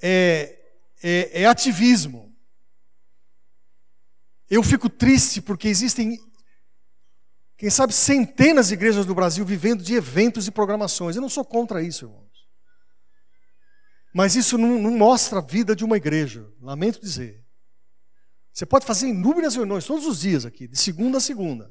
é, 0.00 0.58
é, 1.02 1.42
é 1.42 1.44
ativismo. 1.44 2.34
Eu 4.48 4.62
fico 4.62 4.88
triste 4.88 5.42
porque 5.42 5.68
existem, 5.68 6.18
quem 7.58 7.68
sabe, 7.68 7.92
centenas 7.92 8.68
de 8.68 8.74
igrejas 8.76 9.04
do 9.04 9.14
Brasil 9.14 9.44
vivendo 9.44 9.84
de 9.84 9.92
eventos 9.92 10.46
e 10.46 10.50
programações. 10.50 11.16
Eu 11.16 11.20
não 11.20 11.28
sou 11.28 11.44
contra 11.44 11.82
isso, 11.82 12.06
irmãos. 12.06 12.48
Mas 14.10 14.36
isso 14.36 14.56
não, 14.56 14.78
não 14.78 14.96
mostra 14.96 15.40
a 15.40 15.42
vida 15.42 15.76
de 15.76 15.84
uma 15.84 15.98
igreja, 15.98 16.50
lamento 16.62 16.98
dizer. 16.98 17.44
Você 18.54 18.64
pode 18.64 18.86
fazer 18.86 19.08
inúmeras 19.08 19.54
reuniões 19.54 19.84
todos 19.84 20.06
os 20.06 20.20
dias 20.20 20.46
aqui, 20.46 20.66
de 20.66 20.78
segunda 20.78 21.18
a 21.18 21.20
segunda. 21.20 21.70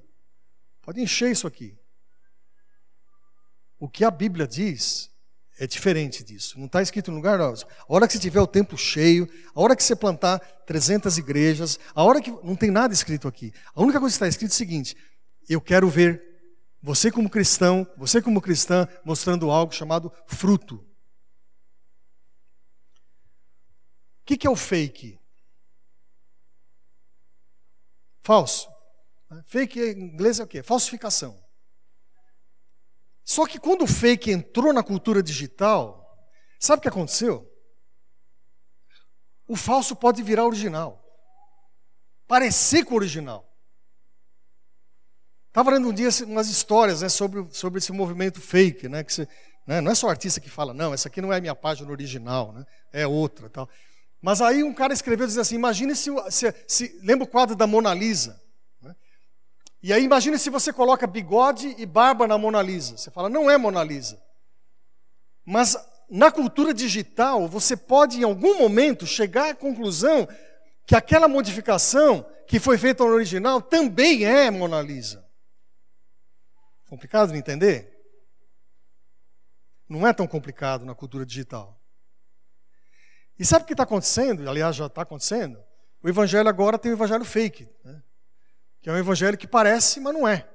Pode 0.84 1.01
encher 1.01 1.32
isso 1.32 1.47
aqui. 1.47 1.78
O 3.79 3.87
que 3.87 4.03
a 4.03 4.11
Bíblia 4.11 4.45
diz 4.45 5.09
é 5.57 5.65
diferente 5.65 6.23
disso. 6.23 6.57
Não 6.57 6.65
está 6.65 6.81
escrito 6.81 7.11
em 7.11 7.15
lugar. 7.15 7.39
Ó, 7.39 7.53
a 7.53 7.55
hora 7.87 8.07
que 8.07 8.13
você 8.13 8.19
tiver 8.19 8.41
o 8.41 8.47
templo 8.47 8.77
cheio, 8.77 9.29
a 9.53 9.61
hora 9.61 9.75
que 9.75 9.83
você 9.83 9.95
plantar 9.95 10.39
300 10.65 11.17
igrejas, 11.17 11.79
a 11.95 12.03
hora 12.03 12.21
que. 12.21 12.31
Não 12.31 12.55
tem 12.55 12.71
nada 12.71 12.93
escrito 12.93 13.27
aqui. 13.27 13.53
A 13.73 13.81
única 13.81 13.99
coisa 13.99 14.13
que 14.13 14.17
está 14.17 14.27
escrito 14.27 14.51
é 14.51 14.53
o 14.53 14.57
seguinte: 14.57 14.97
eu 15.47 15.61
quero 15.61 15.89
ver 15.89 16.23
você 16.81 17.11
como 17.11 17.29
cristão, 17.29 17.87
você 17.97 18.21
como 18.21 18.41
cristã, 18.41 18.87
mostrando 19.03 19.51
algo 19.51 19.73
chamado 19.73 20.11
fruto. 20.27 20.85
O 24.21 24.25
que 24.25 24.45
é 24.45 24.49
o 24.49 24.55
fake? 24.55 25.19
Falso. 28.21 28.69
Fake 29.47 29.79
em 29.79 30.01
inglês 30.01 30.39
é 30.39 30.43
o 30.43 30.47
quê? 30.47 30.61
Falsificação. 30.61 31.38
Só 33.29 33.45
que 33.45 33.59
quando 33.59 33.83
o 33.83 33.87
fake 33.87 34.31
entrou 34.31 34.73
na 34.73 34.81
cultura 34.81 35.21
digital, 35.21 36.17
sabe 36.59 36.79
o 36.79 36.81
que 36.81 36.87
aconteceu? 36.87 37.47
O 39.47 39.55
falso 39.55 39.95
pode 39.95 40.23
virar 40.23 40.47
original. 40.47 40.99
Parecer 42.27 42.83
com 42.83 42.95
o 42.95 42.97
original. 42.97 43.47
Estava 45.49 45.69
lendo 45.69 45.89
um 45.89 45.93
dia 45.93 46.09
umas 46.25 46.49
histórias 46.49 47.03
né, 47.03 47.09
sobre, 47.09 47.47
sobre 47.51 47.77
esse 47.77 47.91
movimento 47.91 48.41
fake, 48.41 48.89
né, 48.89 49.03
que 49.03 49.13
você, 49.13 49.27
né, 49.67 49.79
não 49.79 49.91
é 49.91 49.95
só 49.95 50.09
artista 50.09 50.41
que 50.41 50.49
fala, 50.49 50.73
não, 50.73 50.91
essa 50.91 51.07
aqui 51.07 51.21
não 51.21 51.31
é 51.31 51.37
a 51.37 51.41
minha 51.41 51.55
página 51.55 51.91
original, 51.91 52.51
né, 52.51 52.65
é 52.91 53.05
outra. 53.05 53.47
Tal. 53.47 53.69
Mas 54.19 54.41
aí 54.41 54.63
um 54.63 54.73
cara 54.73 54.91
escreveu 54.91 55.27
dizendo 55.27 55.41
assim: 55.41 55.53
imagine 55.53 55.95
se, 55.95 56.09
se, 56.31 56.55
se. 56.67 56.99
Lembra 57.03 57.25
o 57.25 57.29
quadro 57.29 57.55
da 57.55 57.67
Mona 57.67 57.93
Lisa? 57.93 58.41
E 59.81 59.93
aí 59.93 60.03
imagine 60.03 60.37
se 60.37 60.49
você 60.49 60.73
coloca 60.73 61.07
bigode 61.07 61.75
e 61.77 61.85
barba 61.85 62.27
na 62.27 62.37
Mona 62.37 62.61
Lisa. 62.61 62.97
Você 62.97 63.09
fala, 63.09 63.29
não 63.29 63.49
é 63.49 63.57
Mona 63.57 63.83
Lisa. 63.83 64.21
Mas 65.45 65.77
na 66.09 66.31
cultura 66.31 66.73
digital, 66.73 67.47
você 67.47 67.77
pode 67.77 68.19
em 68.19 68.23
algum 68.23 68.57
momento 68.59 69.05
chegar 69.05 69.49
à 69.49 69.55
conclusão 69.55 70.27
que 70.85 70.95
aquela 70.95 71.27
modificação 71.27 72.25
que 72.47 72.59
foi 72.59 72.77
feita 72.77 73.03
no 73.03 73.11
original 73.11 73.61
também 73.61 74.25
é 74.25 74.49
Mona 74.49 74.81
Lisa. 74.81 75.23
Complicado 76.89 77.31
de 77.31 77.37
entender? 77.37 77.95
Não 79.87 80.05
é 80.05 80.11
tão 80.11 80.27
complicado 80.27 80.83
na 80.83 80.95
cultura 80.95 81.25
digital. 81.25 81.79
E 83.37 83.45
sabe 83.45 83.63
o 83.63 83.67
que 83.67 83.73
está 83.73 83.83
acontecendo? 83.83 84.49
Aliás, 84.49 84.75
já 84.75 84.87
está 84.87 85.03
acontecendo. 85.03 85.63
O 86.03 86.09
evangelho 86.09 86.49
agora 86.49 86.77
tem 86.77 86.91
o 86.91 86.95
evangelho 86.95 87.23
fake. 87.23 87.69
Né? 87.83 88.01
Que 88.81 88.89
é 88.89 88.93
um 88.93 88.97
evangelho 88.97 89.37
que 89.37 89.47
parece, 89.47 89.99
mas 89.99 90.13
não 90.13 90.27
é. 90.27 90.47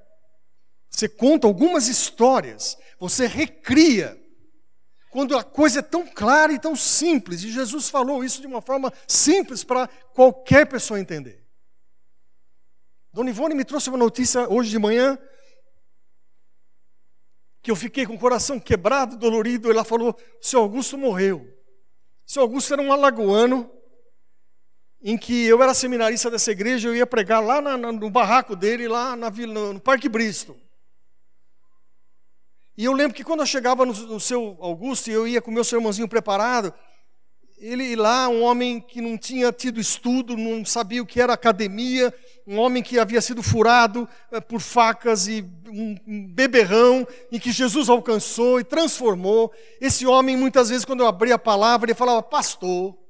Você 0.91 1.09
conta 1.09 1.47
algumas 1.47 1.89
histórias, 1.89 2.79
você 2.99 3.27
recria, 3.27 4.21
quando 5.11 5.37
a 5.37 5.43
coisa 5.43 5.81
é 5.81 5.83
tão 5.83 6.07
clara 6.07 6.53
e 6.53 6.59
tão 6.59 6.77
simples, 6.77 7.43
e 7.43 7.51
Jesus 7.51 7.89
falou 7.89 8.25
isso 8.25 8.41
de 8.41 8.47
uma 8.47 8.63
forma 8.63 8.93
simples 9.07 9.65
para 9.65 9.89
qualquer 10.15 10.67
pessoa 10.67 11.01
entender. 11.01 11.45
Dona 13.13 13.31
Ivone 13.31 13.55
me 13.55 13.65
trouxe 13.65 13.89
uma 13.89 13.99
notícia 13.99 14.49
hoje 14.49 14.71
de 14.71 14.79
manhã, 14.79 15.19
que 17.63 17.71
eu 17.71 17.77
fiquei 17.77 18.05
com 18.05 18.15
o 18.15 18.19
coração 18.19 18.61
quebrado, 18.61 19.17
dolorido. 19.17 19.71
Ela 19.71 19.85
falou: 19.85 20.19
seu 20.41 20.61
Augusto 20.61 20.99
morreu. 20.99 21.49
Seu 22.27 22.43
Augusto 22.43 22.73
era 22.73 22.83
um 22.83 22.93
alagoano 22.93 23.71
em 25.05 25.19
que 25.19 25.45
eu 25.45 25.63
era 25.63 25.75
seminarista 25.75 26.31
dessa 26.31 26.51
igreja, 26.51 26.89
eu 26.89 26.97
ia 26.97 27.07
pregar 27.07 27.45
lá 27.45 27.61
na, 27.61 27.77
na, 27.77 27.93
no 27.93 28.09
barraco 28.09 28.57
dele, 28.57 28.89
lá 28.89 29.15
na 29.15 29.29
vila, 29.29 29.75
no, 29.75 29.79
Parque 29.79 30.09
Bristol. 30.09 30.57
E 32.75 32.87
eu 32.87 32.93
lembro 32.95 33.15
que 33.15 33.23
quando 33.23 33.41
eu 33.41 33.47
chegava 33.47 33.85
no, 33.85 33.93
no 33.93 34.19
seu 34.19 34.57
Augusto, 34.59 35.11
e 35.11 35.13
eu 35.13 35.29
ia 35.29 35.43
com 35.43 35.51
meu 35.51 35.63
sermãozinho 35.63 36.09
preparado, 36.09 36.73
ele 37.59 37.95
lá, 37.95 38.29
um 38.31 38.43
homem 38.43 38.81
que 38.81 39.03
não 39.03 39.19
tinha 39.19 39.53
tido 39.53 39.79
estudo, 39.79 40.39
não 40.39 40.65
sabia 40.65 41.03
o 41.03 41.07
que 41.07 41.21
era 41.21 41.35
academia, 41.35 42.13
um 42.47 42.59
homem 42.59 42.83
que 42.83 42.99
havia 42.99 43.21
sido 43.21 43.43
furado 43.43 44.09
eh, 44.33 44.41
por 44.41 44.61
facas 44.61 45.29
e 45.29 45.45
um 45.69 46.29
beberrão, 46.31 47.07
em 47.31 47.39
que 47.39 47.53
Jesus 47.53 47.91
alcançou 47.91 48.59
e 48.59 48.65
transformou. 48.65 49.53
Esse 49.81 50.07
homem, 50.07 50.35
muitas 50.35 50.71
vezes, 50.71 50.85
quando 50.85 51.01
eu 51.01 51.07
abria 51.07 51.35
a 51.35 51.39
palavra, 51.39 51.91
ele 51.91 51.95
falava, 51.95 52.23
pastor, 52.23 53.04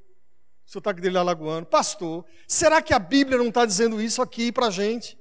sotaque 0.64 1.00
dele 1.00 1.18
alagoano, 1.18 1.66
pastor, 1.66 2.24
será 2.48 2.81
que 2.81 2.94
a 2.94 2.98
Bíblia 2.98 3.38
não 3.38 3.48
está 3.48 3.64
dizendo 3.64 4.00
isso 4.00 4.22
aqui 4.22 4.50
para 4.50 4.66
a 4.66 4.70
gente? 4.70 5.18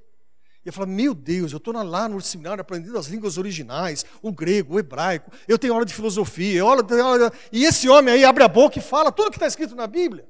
E 0.66 0.70
eu 0.70 0.74
falo, 0.74 0.88
meu 0.88 1.14
Deus, 1.14 1.52
eu 1.52 1.58
estou 1.58 1.74
lá 1.74 2.08
no 2.08 2.22
seminário 2.22 2.62
aprendendo 2.62 2.98
as 2.98 3.08
línguas 3.08 3.38
originais, 3.38 4.06
o 4.22 4.32
grego, 4.32 4.76
o 4.76 4.80
hebraico, 4.80 5.30
eu 5.48 5.60
tenho 5.60 5.74
aula 5.74 5.86
de 5.86 5.94
filosofia, 5.94 6.60
eu 6.60 6.68
aula, 6.68 7.34
e 7.52 7.66
esse 7.66 7.90
homem 7.90 8.14
aí 8.14 8.24
abre 8.24 8.44
a 8.44 8.48
boca 8.48 8.80
e 8.80 8.82
fala 8.82 9.12
tudo 9.12 9.30
que 9.30 9.36
está 9.36 9.48
escrito 9.48 9.76
na 9.76 9.86
Bíblia. 9.86 10.26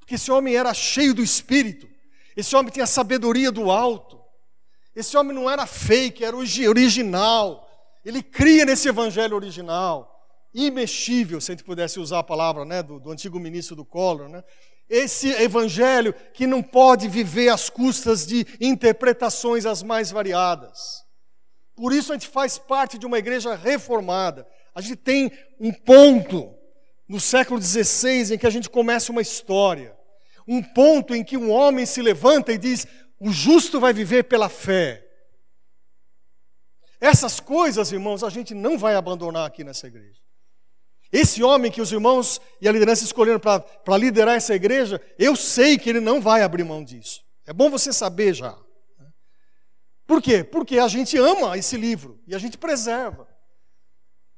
Porque 0.00 0.16
esse 0.16 0.30
homem 0.32 0.56
era 0.56 0.74
cheio 0.74 1.14
do 1.14 1.22
Espírito, 1.22 1.88
esse 2.36 2.54
homem 2.56 2.72
tinha 2.72 2.86
sabedoria 2.86 3.52
do 3.52 3.70
alto, 3.70 4.20
esse 4.94 5.16
homem 5.16 5.34
não 5.34 5.48
era 5.48 5.64
fake, 5.64 6.24
era 6.24 6.36
original, 6.36 7.70
ele 8.04 8.22
cria 8.22 8.64
nesse 8.64 8.88
evangelho 8.88 9.36
original 9.36 10.15
imexível, 10.56 11.40
se 11.40 11.52
a 11.52 11.54
gente 11.54 11.64
pudesse 11.64 12.00
usar 12.00 12.20
a 12.20 12.24
palavra 12.24 12.64
né, 12.64 12.82
do, 12.82 12.98
do 12.98 13.10
antigo 13.12 13.38
ministro 13.38 13.76
do 13.76 13.84
Collor, 13.84 14.28
né? 14.28 14.42
esse 14.88 15.28
evangelho 15.28 16.14
que 16.32 16.46
não 16.46 16.62
pode 16.62 17.08
viver 17.08 17.50
às 17.50 17.68
custas 17.68 18.26
de 18.26 18.46
interpretações 18.60 19.66
as 19.66 19.82
mais 19.82 20.10
variadas. 20.10 21.04
Por 21.74 21.92
isso 21.92 22.12
a 22.12 22.16
gente 22.16 22.28
faz 22.28 22.56
parte 22.56 22.96
de 22.96 23.04
uma 23.04 23.18
igreja 23.18 23.54
reformada. 23.54 24.46
A 24.74 24.80
gente 24.80 24.96
tem 24.96 25.30
um 25.60 25.72
ponto 25.72 26.54
no 27.06 27.20
século 27.20 27.60
XVI 27.60 28.34
em 28.34 28.38
que 28.38 28.46
a 28.46 28.50
gente 28.50 28.70
começa 28.70 29.12
uma 29.12 29.20
história. 29.20 29.94
Um 30.48 30.62
ponto 30.62 31.14
em 31.14 31.22
que 31.22 31.36
um 31.36 31.50
homem 31.50 31.84
se 31.84 32.00
levanta 32.00 32.52
e 32.52 32.58
diz: 32.58 32.86
o 33.20 33.30
justo 33.30 33.78
vai 33.78 33.92
viver 33.92 34.24
pela 34.24 34.48
fé. 34.48 35.04
Essas 37.00 37.40
coisas, 37.40 37.92
irmãos, 37.92 38.24
a 38.24 38.30
gente 38.30 38.54
não 38.54 38.78
vai 38.78 38.94
abandonar 38.94 39.46
aqui 39.46 39.62
nessa 39.62 39.86
igreja. 39.86 40.25
Esse 41.12 41.42
homem 41.42 41.70
que 41.70 41.80
os 41.80 41.92
irmãos 41.92 42.40
e 42.60 42.68
a 42.68 42.72
liderança 42.72 43.04
escolheram 43.04 43.38
para 43.38 43.98
liderar 43.98 44.36
essa 44.36 44.54
igreja, 44.54 45.00
eu 45.18 45.36
sei 45.36 45.78
que 45.78 45.88
ele 45.88 46.00
não 46.00 46.20
vai 46.20 46.42
abrir 46.42 46.64
mão 46.64 46.82
disso. 46.82 47.24
É 47.46 47.52
bom 47.52 47.70
você 47.70 47.92
saber 47.92 48.34
já. 48.34 48.56
Por 50.06 50.22
quê? 50.22 50.44
Porque 50.44 50.78
a 50.78 50.88
gente 50.88 51.16
ama 51.16 51.56
esse 51.56 51.76
livro 51.76 52.20
e 52.26 52.34
a 52.34 52.38
gente 52.38 52.58
preserva. 52.58 53.26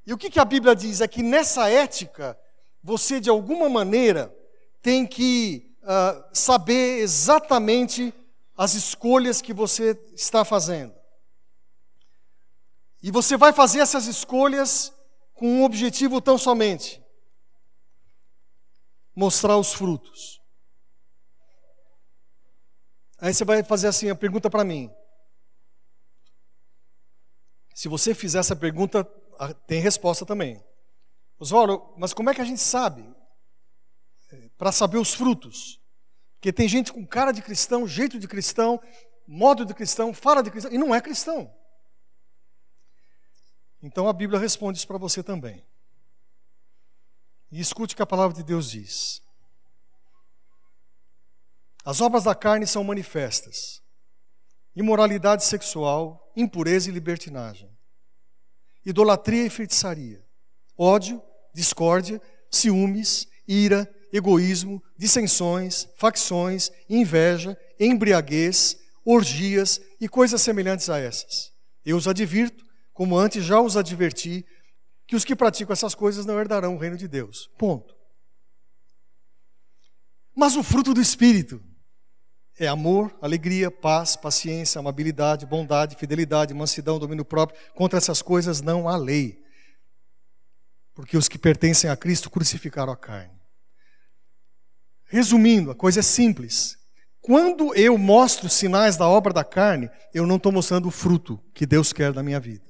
E 0.07 0.13
o 0.13 0.19
que, 0.19 0.31
que 0.31 0.41
a 0.41 0.45
Bíblia 0.45 0.75
diz? 0.75 1.01
É 1.01 1.09
que 1.09 1.23
nessa 1.23 1.69
ética, 1.69 2.39
você 2.83 3.21
de 3.21 3.29
alguma 3.29 3.69
maneira 3.69 4.35
tem 4.81 5.07
que 5.07 5.77
uh, 5.83 6.25
saber 6.33 7.01
exatamente 7.01 8.15
as 8.57 8.75
escolhas 8.75 9.43
que 9.43 9.53
você 9.53 9.99
está 10.15 10.45
fazendo. 10.45 10.95
E 13.03 13.11
você 13.11 13.37
vai 13.37 13.53
fazer 13.53 13.81
essas 13.81 14.07
escolhas 14.07 14.93
com 15.39 15.47
um 15.47 15.65
objetivo 15.65 16.21
tão 16.21 16.37
somente: 16.37 17.01
mostrar 19.15 19.57
os 19.57 19.73
frutos. 19.73 20.43
Aí 23.21 23.33
você 23.33 23.45
vai 23.45 23.63
fazer 23.63 23.89
assim 23.89 24.11
a 24.11 24.15
pergunta 24.15 24.51
para 24.51 24.65
mim. 24.65 24.91
Se 27.75 27.89
você 27.89 28.13
fizer 28.15 28.41
essa 28.41 28.57
pergunta, 28.57 29.05
tem 29.67 29.81
resposta 29.81 30.27
também. 30.27 30.63
Oswaldo, 31.39 31.95
mas 31.97 32.13
como 32.13 32.31
é 32.31 32.35
que 32.35 32.41
a 32.41 32.45
gente 32.45 32.61
sabe? 32.61 33.09
É, 34.33 34.49
para 34.59 34.73
saber 34.73 34.99
os 34.99 35.15
frutos. 35.15 35.81
Porque 36.35 36.53
tem 36.53 36.69
gente 36.69 36.93
com 36.93 37.07
cara 37.07 37.31
de 37.31 37.43
cristão, 37.43 37.87
jeito 37.87 38.19
de 38.19 38.27
cristão, 38.27 38.81
modo 39.27 39.65
de 39.65 39.75
cristão, 39.75 40.13
fala 40.13 40.43
de 40.43 40.51
cristão, 40.51 40.73
e 40.73 40.79
não 40.79 40.93
é 40.93 41.01
cristão. 41.01 41.53
Então 43.83 44.09
a 44.09 44.13
Bíblia 44.13 44.39
responde 44.39 44.79
isso 44.79 44.87
para 44.87 44.99
você 44.99 45.23
também. 45.23 45.65
E 47.51 47.61
escute 47.61 47.95
o 47.95 47.97
que 47.97 48.03
a 48.03 48.07
palavra 48.07 48.37
de 48.37 48.43
Deus 48.43 48.71
diz. 48.71 49.23
As 51.85 52.01
obras 52.01 52.25
da 52.25 52.35
carne 52.35 52.67
são 52.67 52.85
manifestas: 52.85 53.83
imoralidade 54.77 55.45
sexual, 55.45 56.31
impureza 56.37 56.91
e 56.91 56.93
libertinagem, 56.93 57.71
idolatria 58.85 59.47
e 59.47 59.51
feitiçaria, 59.51 60.23
ódio, 60.77 61.23
discórdia, 61.55 62.21
ciúmes, 62.51 63.27
ira, 63.47 63.89
egoísmo, 64.13 64.83
dissensões, 64.97 65.89
facções, 65.97 66.71
inveja, 66.89 67.59
embriaguez, 67.81 68.77
orgias 69.05 69.81
e 70.01 70.09
coisas 70.09 70.43
semelhantes 70.43 70.91
a 70.91 70.99
essas. 70.99 71.53
Eu 71.85 71.97
os 71.97 72.07
advirto 72.07 72.68
como 72.99 73.17
antes 73.17 73.45
já 73.45 73.61
os 73.61 73.77
adverti, 73.77 74.45
que 75.07 75.15
os 75.15 75.25
que 75.25 75.37
praticam 75.37 75.73
essas 75.73 75.95
coisas 75.95 76.27
não 76.27 76.37
herdarão 76.41 76.75
o 76.75 76.79
reino 76.79 76.97
de 76.97 77.07
Deus. 77.07 77.49
Ponto. 77.57 77.95
Mas 80.35 80.57
o 80.57 80.65
fruto 80.65 80.93
do 80.93 81.01
Espírito 81.01 81.63
é 82.59 82.67
amor, 82.67 83.17
alegria, 83.23 83.71
paz, 83.71 84.17
paciência, 84.17 84.81
amabilidade, 84.81 85.47
bondade, 85.47 85.95
fidelidade, 85.95 86.53
mansidão, 86.53 86.99
domínio 86.99 87.25
próprio. 87.25 87.57
Contra 87.73 87.99
essas 87.99 88.21
coisas 88.21 88.61
não 88.61 88.89
há 88.89 88.97
lei. 88.97 89.45
Porque 90.93 91.17
os 91.17 91.29
que 91.29 91.39
pertencem 91.39 91.89
a 91.89 91.97
Cristo 91.97 92.29
crucificaram 92.29 92.93
a 92.93 92.97
carne. 92.97 93.41
Resumindo, 95.05 95.71
a 95.71 95.75
coisa 95.77 96.01
é 96.01 96.03
simples. 96.03 96.77
Quando 97.21 97.73
eu 97.77 97.97
mostro 97.97 98.49
sinais 98.49 98.97
da 98.97 99.07
obra 99.07 99.33
da 99.33 99.45
carne, 99.45 99.89
eu 100.13 100.27
não 100.27 100.35
estou 100.35 100.51
mostrando 100.51 100.89
o 100.89 100.91
fruto 100.91 101.41
que 101.55 101.65
Deus 101.65 101.93
quer 101.93 102.13
da 102.13 102.25
minha 102.25 102.41
vida. 102.41 102.68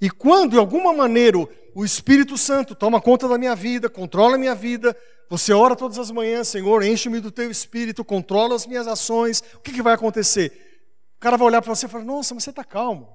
E 0.00 0.10
quando, 0.10 0.52
de 0.52 0.58
alguma 0.58 0.92
maneira, 0.92 1.38
o 1.74 1.84
Espírito 1.84 2.36
Santo 2.36 2.74
toma 2.74 3.00
conta 3.00 3.28
da 3.28 3.38
minha 3.38 3.54
vida, 3.54 3.88
controla 3.88 4.36
a 4.36 4.38
minha 4.38 4.54
vida, 4.54 4.96
você 5.28 5.52
ora 5.52 5.74
todas 5.74 5.98
as 5.98 6.10
manhãs, 6.10 6.48
Senhor, 6.48 6.82
enche-me 6.82 7.20
do 7.20 7.30
teu 7.30 7.50
Espírito, 7.50 8.04
controla 8.04 8.54
as 8.54 8.66
minhas 8.66 8.86
ações, 8.86 9.42
o 9.54 9.60
que, 9.60 9.72
que 9.72 9.82
vai 9.82 9.94
acontecer? 9.94 10.52
O 11.16 11.20
cara 11.20 11.36
vai 11.36 11.48
olhar 11.48 11.62
para 11.62 11.74
você 11.74 11.86
e 11.86 11.88
falar: 11.88 12.04
Nossa, 12.04 12.34
mas 12.34 12.44
você 12.44 12.50
está 12.50 12.62
calmo. 12.62 13.08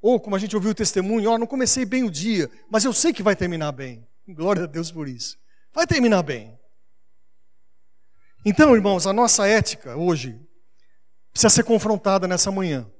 Ou, 0.00 0.20
como 0.20 0.36
a 0.36 0.38
gente 0.38 0.54
ouviu 0.54 0.72
o 0.72 0.74
testemunho, 0.74 1.30
ó, 1.30 1.34
oh, 1.34 1.38
não 1.38 1.46
comecei 1.46 1.84
bem 1.84 2.04
o 2.04 2.10
dia, 2.10 2.50
mas 2.70 2.84
eu 2.84 2.92
sei 2.92 3.12
que 3.12 3.22
vai 3.22 3.34
terminar 3.34 3.72
bem. 3.72 4.06
Glória 4.28 4.64
a 4.64 4.66
Deus 4.66 4.90
por 4.90 5.08
isso. 5.08 5.36
Vai 5.72 5.86
terminar 5.86 6.22
bem. 6.22 6.58
Então, 8.44 8.74
irmãos, 8.74 9.06
a 9.06 9.12
nossa 9.12 9.46
ética 9.46 9.96
hoje 9.96 10.38
precisa 11.32 11.48
ser 11.48 11.64
confrontada 11.64 12.28
nessa 12.28 12.50
manhã 12.50 12.90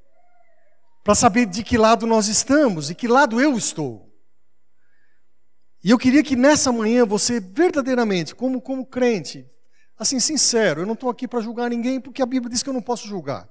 para 1.05 1.15
saber 1.15 1.45
de 1.45 1.63
que 1.63 1.77
lado 1.77 2.07
nós 2.07 2.29
estamos 2.29 2.89
e 2.89 2.95
que 2.95 3.07
lado 3.07 3.39
eu 3.39 3.59
estou. 3.59 4.11
E 5.85 5.91
eu 5.91 5.99
queria 5.99 6.23
que 6.23 6.35
nessa 6.35 6.73
manhã 6.73 7.05
você 7.05 7.39
verdadeiramente, 7.39 8.35
como, 8.35 8.59
como 8.59 8.87
crente, 8.87 9.47
assim, 9.99 10.19
sincero, 10.19 10.81
eu 10.81 10.87
não 10.87 10.95
estou 10.95 11.11
aqui 11.11 11.29
para 11.29 11.43
julgar 11.43 11.69
ninguém 11.69 12.01
porque 12.01 12.23
a 12.23 12.27
Bíblia 12.27 12.51
diz 12.51 12.63
que 12.63 12.71
eu 12.71 12.73
não 12.73 12.81
posso 12.81 13.07
julgar. 13.07 13.47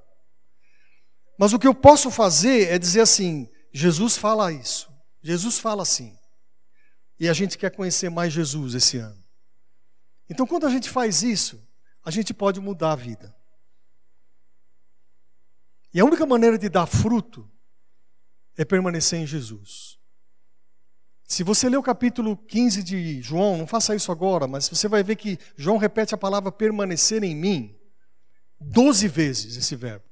Mas 1.37 1.53
o 1.53 1.59
que 1.59 1.67
eu 1.67 1.75
posso 1.75 2.09
fazer 2.09 2.69
é 2.69 2.79
dizer 2.79 3.01
assim: 3.01 3.47
Jesus 3.71 4.17
fala 4.17 4.51
isso, 4.51 4.91
Jesus 5.21 5.59
fala 5.59 5.83
assim. 5.83 6.17
E 7.19 7.29
a 7.29 7.33
gente 7.33 7.55
quer 7.55 7.69
conhecer 7.69 8.09
mais 8.09 8.33
Jesus 8.33 8.73
esse 8.73 8.97
ano. 8.97 9.23
Então, 10.27 10.47
quando 10.47 10.65
a 10.65 10.69
gente 10.69 10.89
faz 10.89 11.21
isso, 11.21 11.63
a 12.03 12.09
gente 12.09 12.33
pode 12.33 12.59
mudar 12.59 12.93
a 12.93 12.95
vida. 12.95 13.33
E 15.93 15.99
a 15.99 16.05
única 16.05 16.25
maneira 16.25 16.57
de 16.57 16.69
dar 16.69 16.87
fruto 16.87 17.49
é 18.57 18.65
permanecer 18.65 19.19
em 19.19 19.27
Jesus. 19.27 19.99
Se 21.23 21.43
você 21.43 21.69
ler 21.69 21.77
o 21.77 21.83
capítulo 21.83 22.35
15 22.35 22.83
de 22.83 23.21
João, 23.21 23.57
não 23.57 23.67
faça 23.67 23.95
isso 23.95 24.11
agora, 24.11 24.47
mas 24.47 24.67
você 24.67 24.87
vai 24.87 25.03
ver 25.03 25.15
que 25.15 25.37
João 25.55 25.77
repete 25.77 26.13
a 26.13 26.17
palavra 26.17 26.51
permanecer 26.51 27.23
em 27.23 27.35
mim 27.35 27.75
doze 28.59 29.07
vezes 29.07 29.57
esse 29.57 29.75
verbo. 29.75 30.05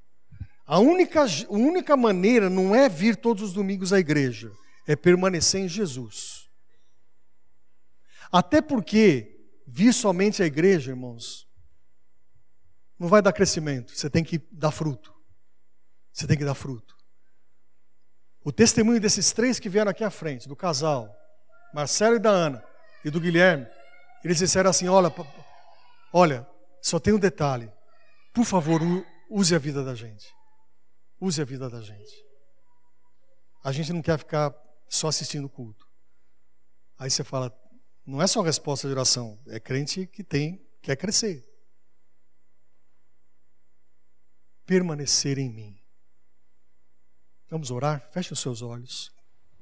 A 0.66 0.80
única, 0.80 1.24
a 1.24 1.54
única 1.54 1.98
maneira 1.98 2.50
não 2.50 2.74
é 2.74 2.88
vir 2.88 3.16
todos 3.16 3.44
os 3.44 3.54
domingos 3.54 3.92
à 3.92 4.00
igreja, 4.00 4.52
é 4.88 4.96
permanecer 4.96 5.62
em 5.62 5.68
Jesus. 5.68 6.50
Até 8.32 8.62
porque 8.62 9.38
vir 9.68 9.94
somente 9.94 10.42
à 10.42 10.46
igreja, 10.46 10.92
irmãos, 10.92 11.48
não 12.98 13.08
vai 13.08 13.22
dar 13.22 13.34
crescimento, 13.34 13.96
você 13.96 14.10
tem 14.10 14.24
que 14.24 14.40
dar 14.52 14.72
fruto. 14.72 15.14
Você 16.12 16.28
tem 16.28 16.38
que 16.38 16.46
dar 16.46 16.56
fruto. 16.56 16.96
O 18.44 18.52
testemunho 18.52 19.00
desses 19.00 19.32
três 19.32 19.60
que 19.60 19.70
vieram 19.70 19.92
aqui 19.92 20.04
à 20.04 20.10
frente, 20.10 20.48
do 20.48 20.56
casal, 20.56 21.16
Marcelo 21.74 22.16
e 22.16 22.20
da 22.20 22.30
Ana, 22.30 22.64
e 23.06 23.10
do 23.10 23.20
Guilherme, 23.20 23.68
eles 24.24 24.38
disseram 24.38 24.70
assim: 24.70 24.88
olha, 24.88 25.14
olha, 26.12 26.48
só 26.82 27.00
tem 27.00 27.14
um 27.14 27.20
detalhe. 27.20 27.72
Por 28.34 28.46
favor, 28.46 28.82
use 29.30 29.54
a 29.54 29.60
vida 29.60 29.84
da 29.84 29.94
gente. 29.94 30.28
Use 31.20 31.42
a 31.42 31.46
vida 31.46 31.70
da 31.70 31.82
gente. 31.82 32.26
A 33.64 33.72
gente 33.72 33.94
não 33.94 34.02
quer 34.02 34.18
ficar 34.18 34.54
só 34.90 35.08
assistindo 35.08 35.46
o 35.46 35.50
culto. 35.50 35.88
Aí 36.98 37.10
você 37.10 37.24
fala, 37.24 37.56
não 38.06 38.22
é 38.22 38.28
só 38.28 38.42
resposta 38.42 38.88
de 38.88 38.94
oração, 38.94 39.40
é 39.48 39.60
crente 39.60 40.06
que 40.08 40.24
tem, 40.24 40.64
quer 40.82 40.96
crescer. 40.96 41.48
Permanecer 44.66 45.38
em 45.38 45.50
mim. 45.50 45.81
Vamos 47.52 47.70
orar? 47.70 48.08
Feche 48.12 48.32
os 48.32 48.40
seus 48.40 48.62
olhos. 48.62 49.12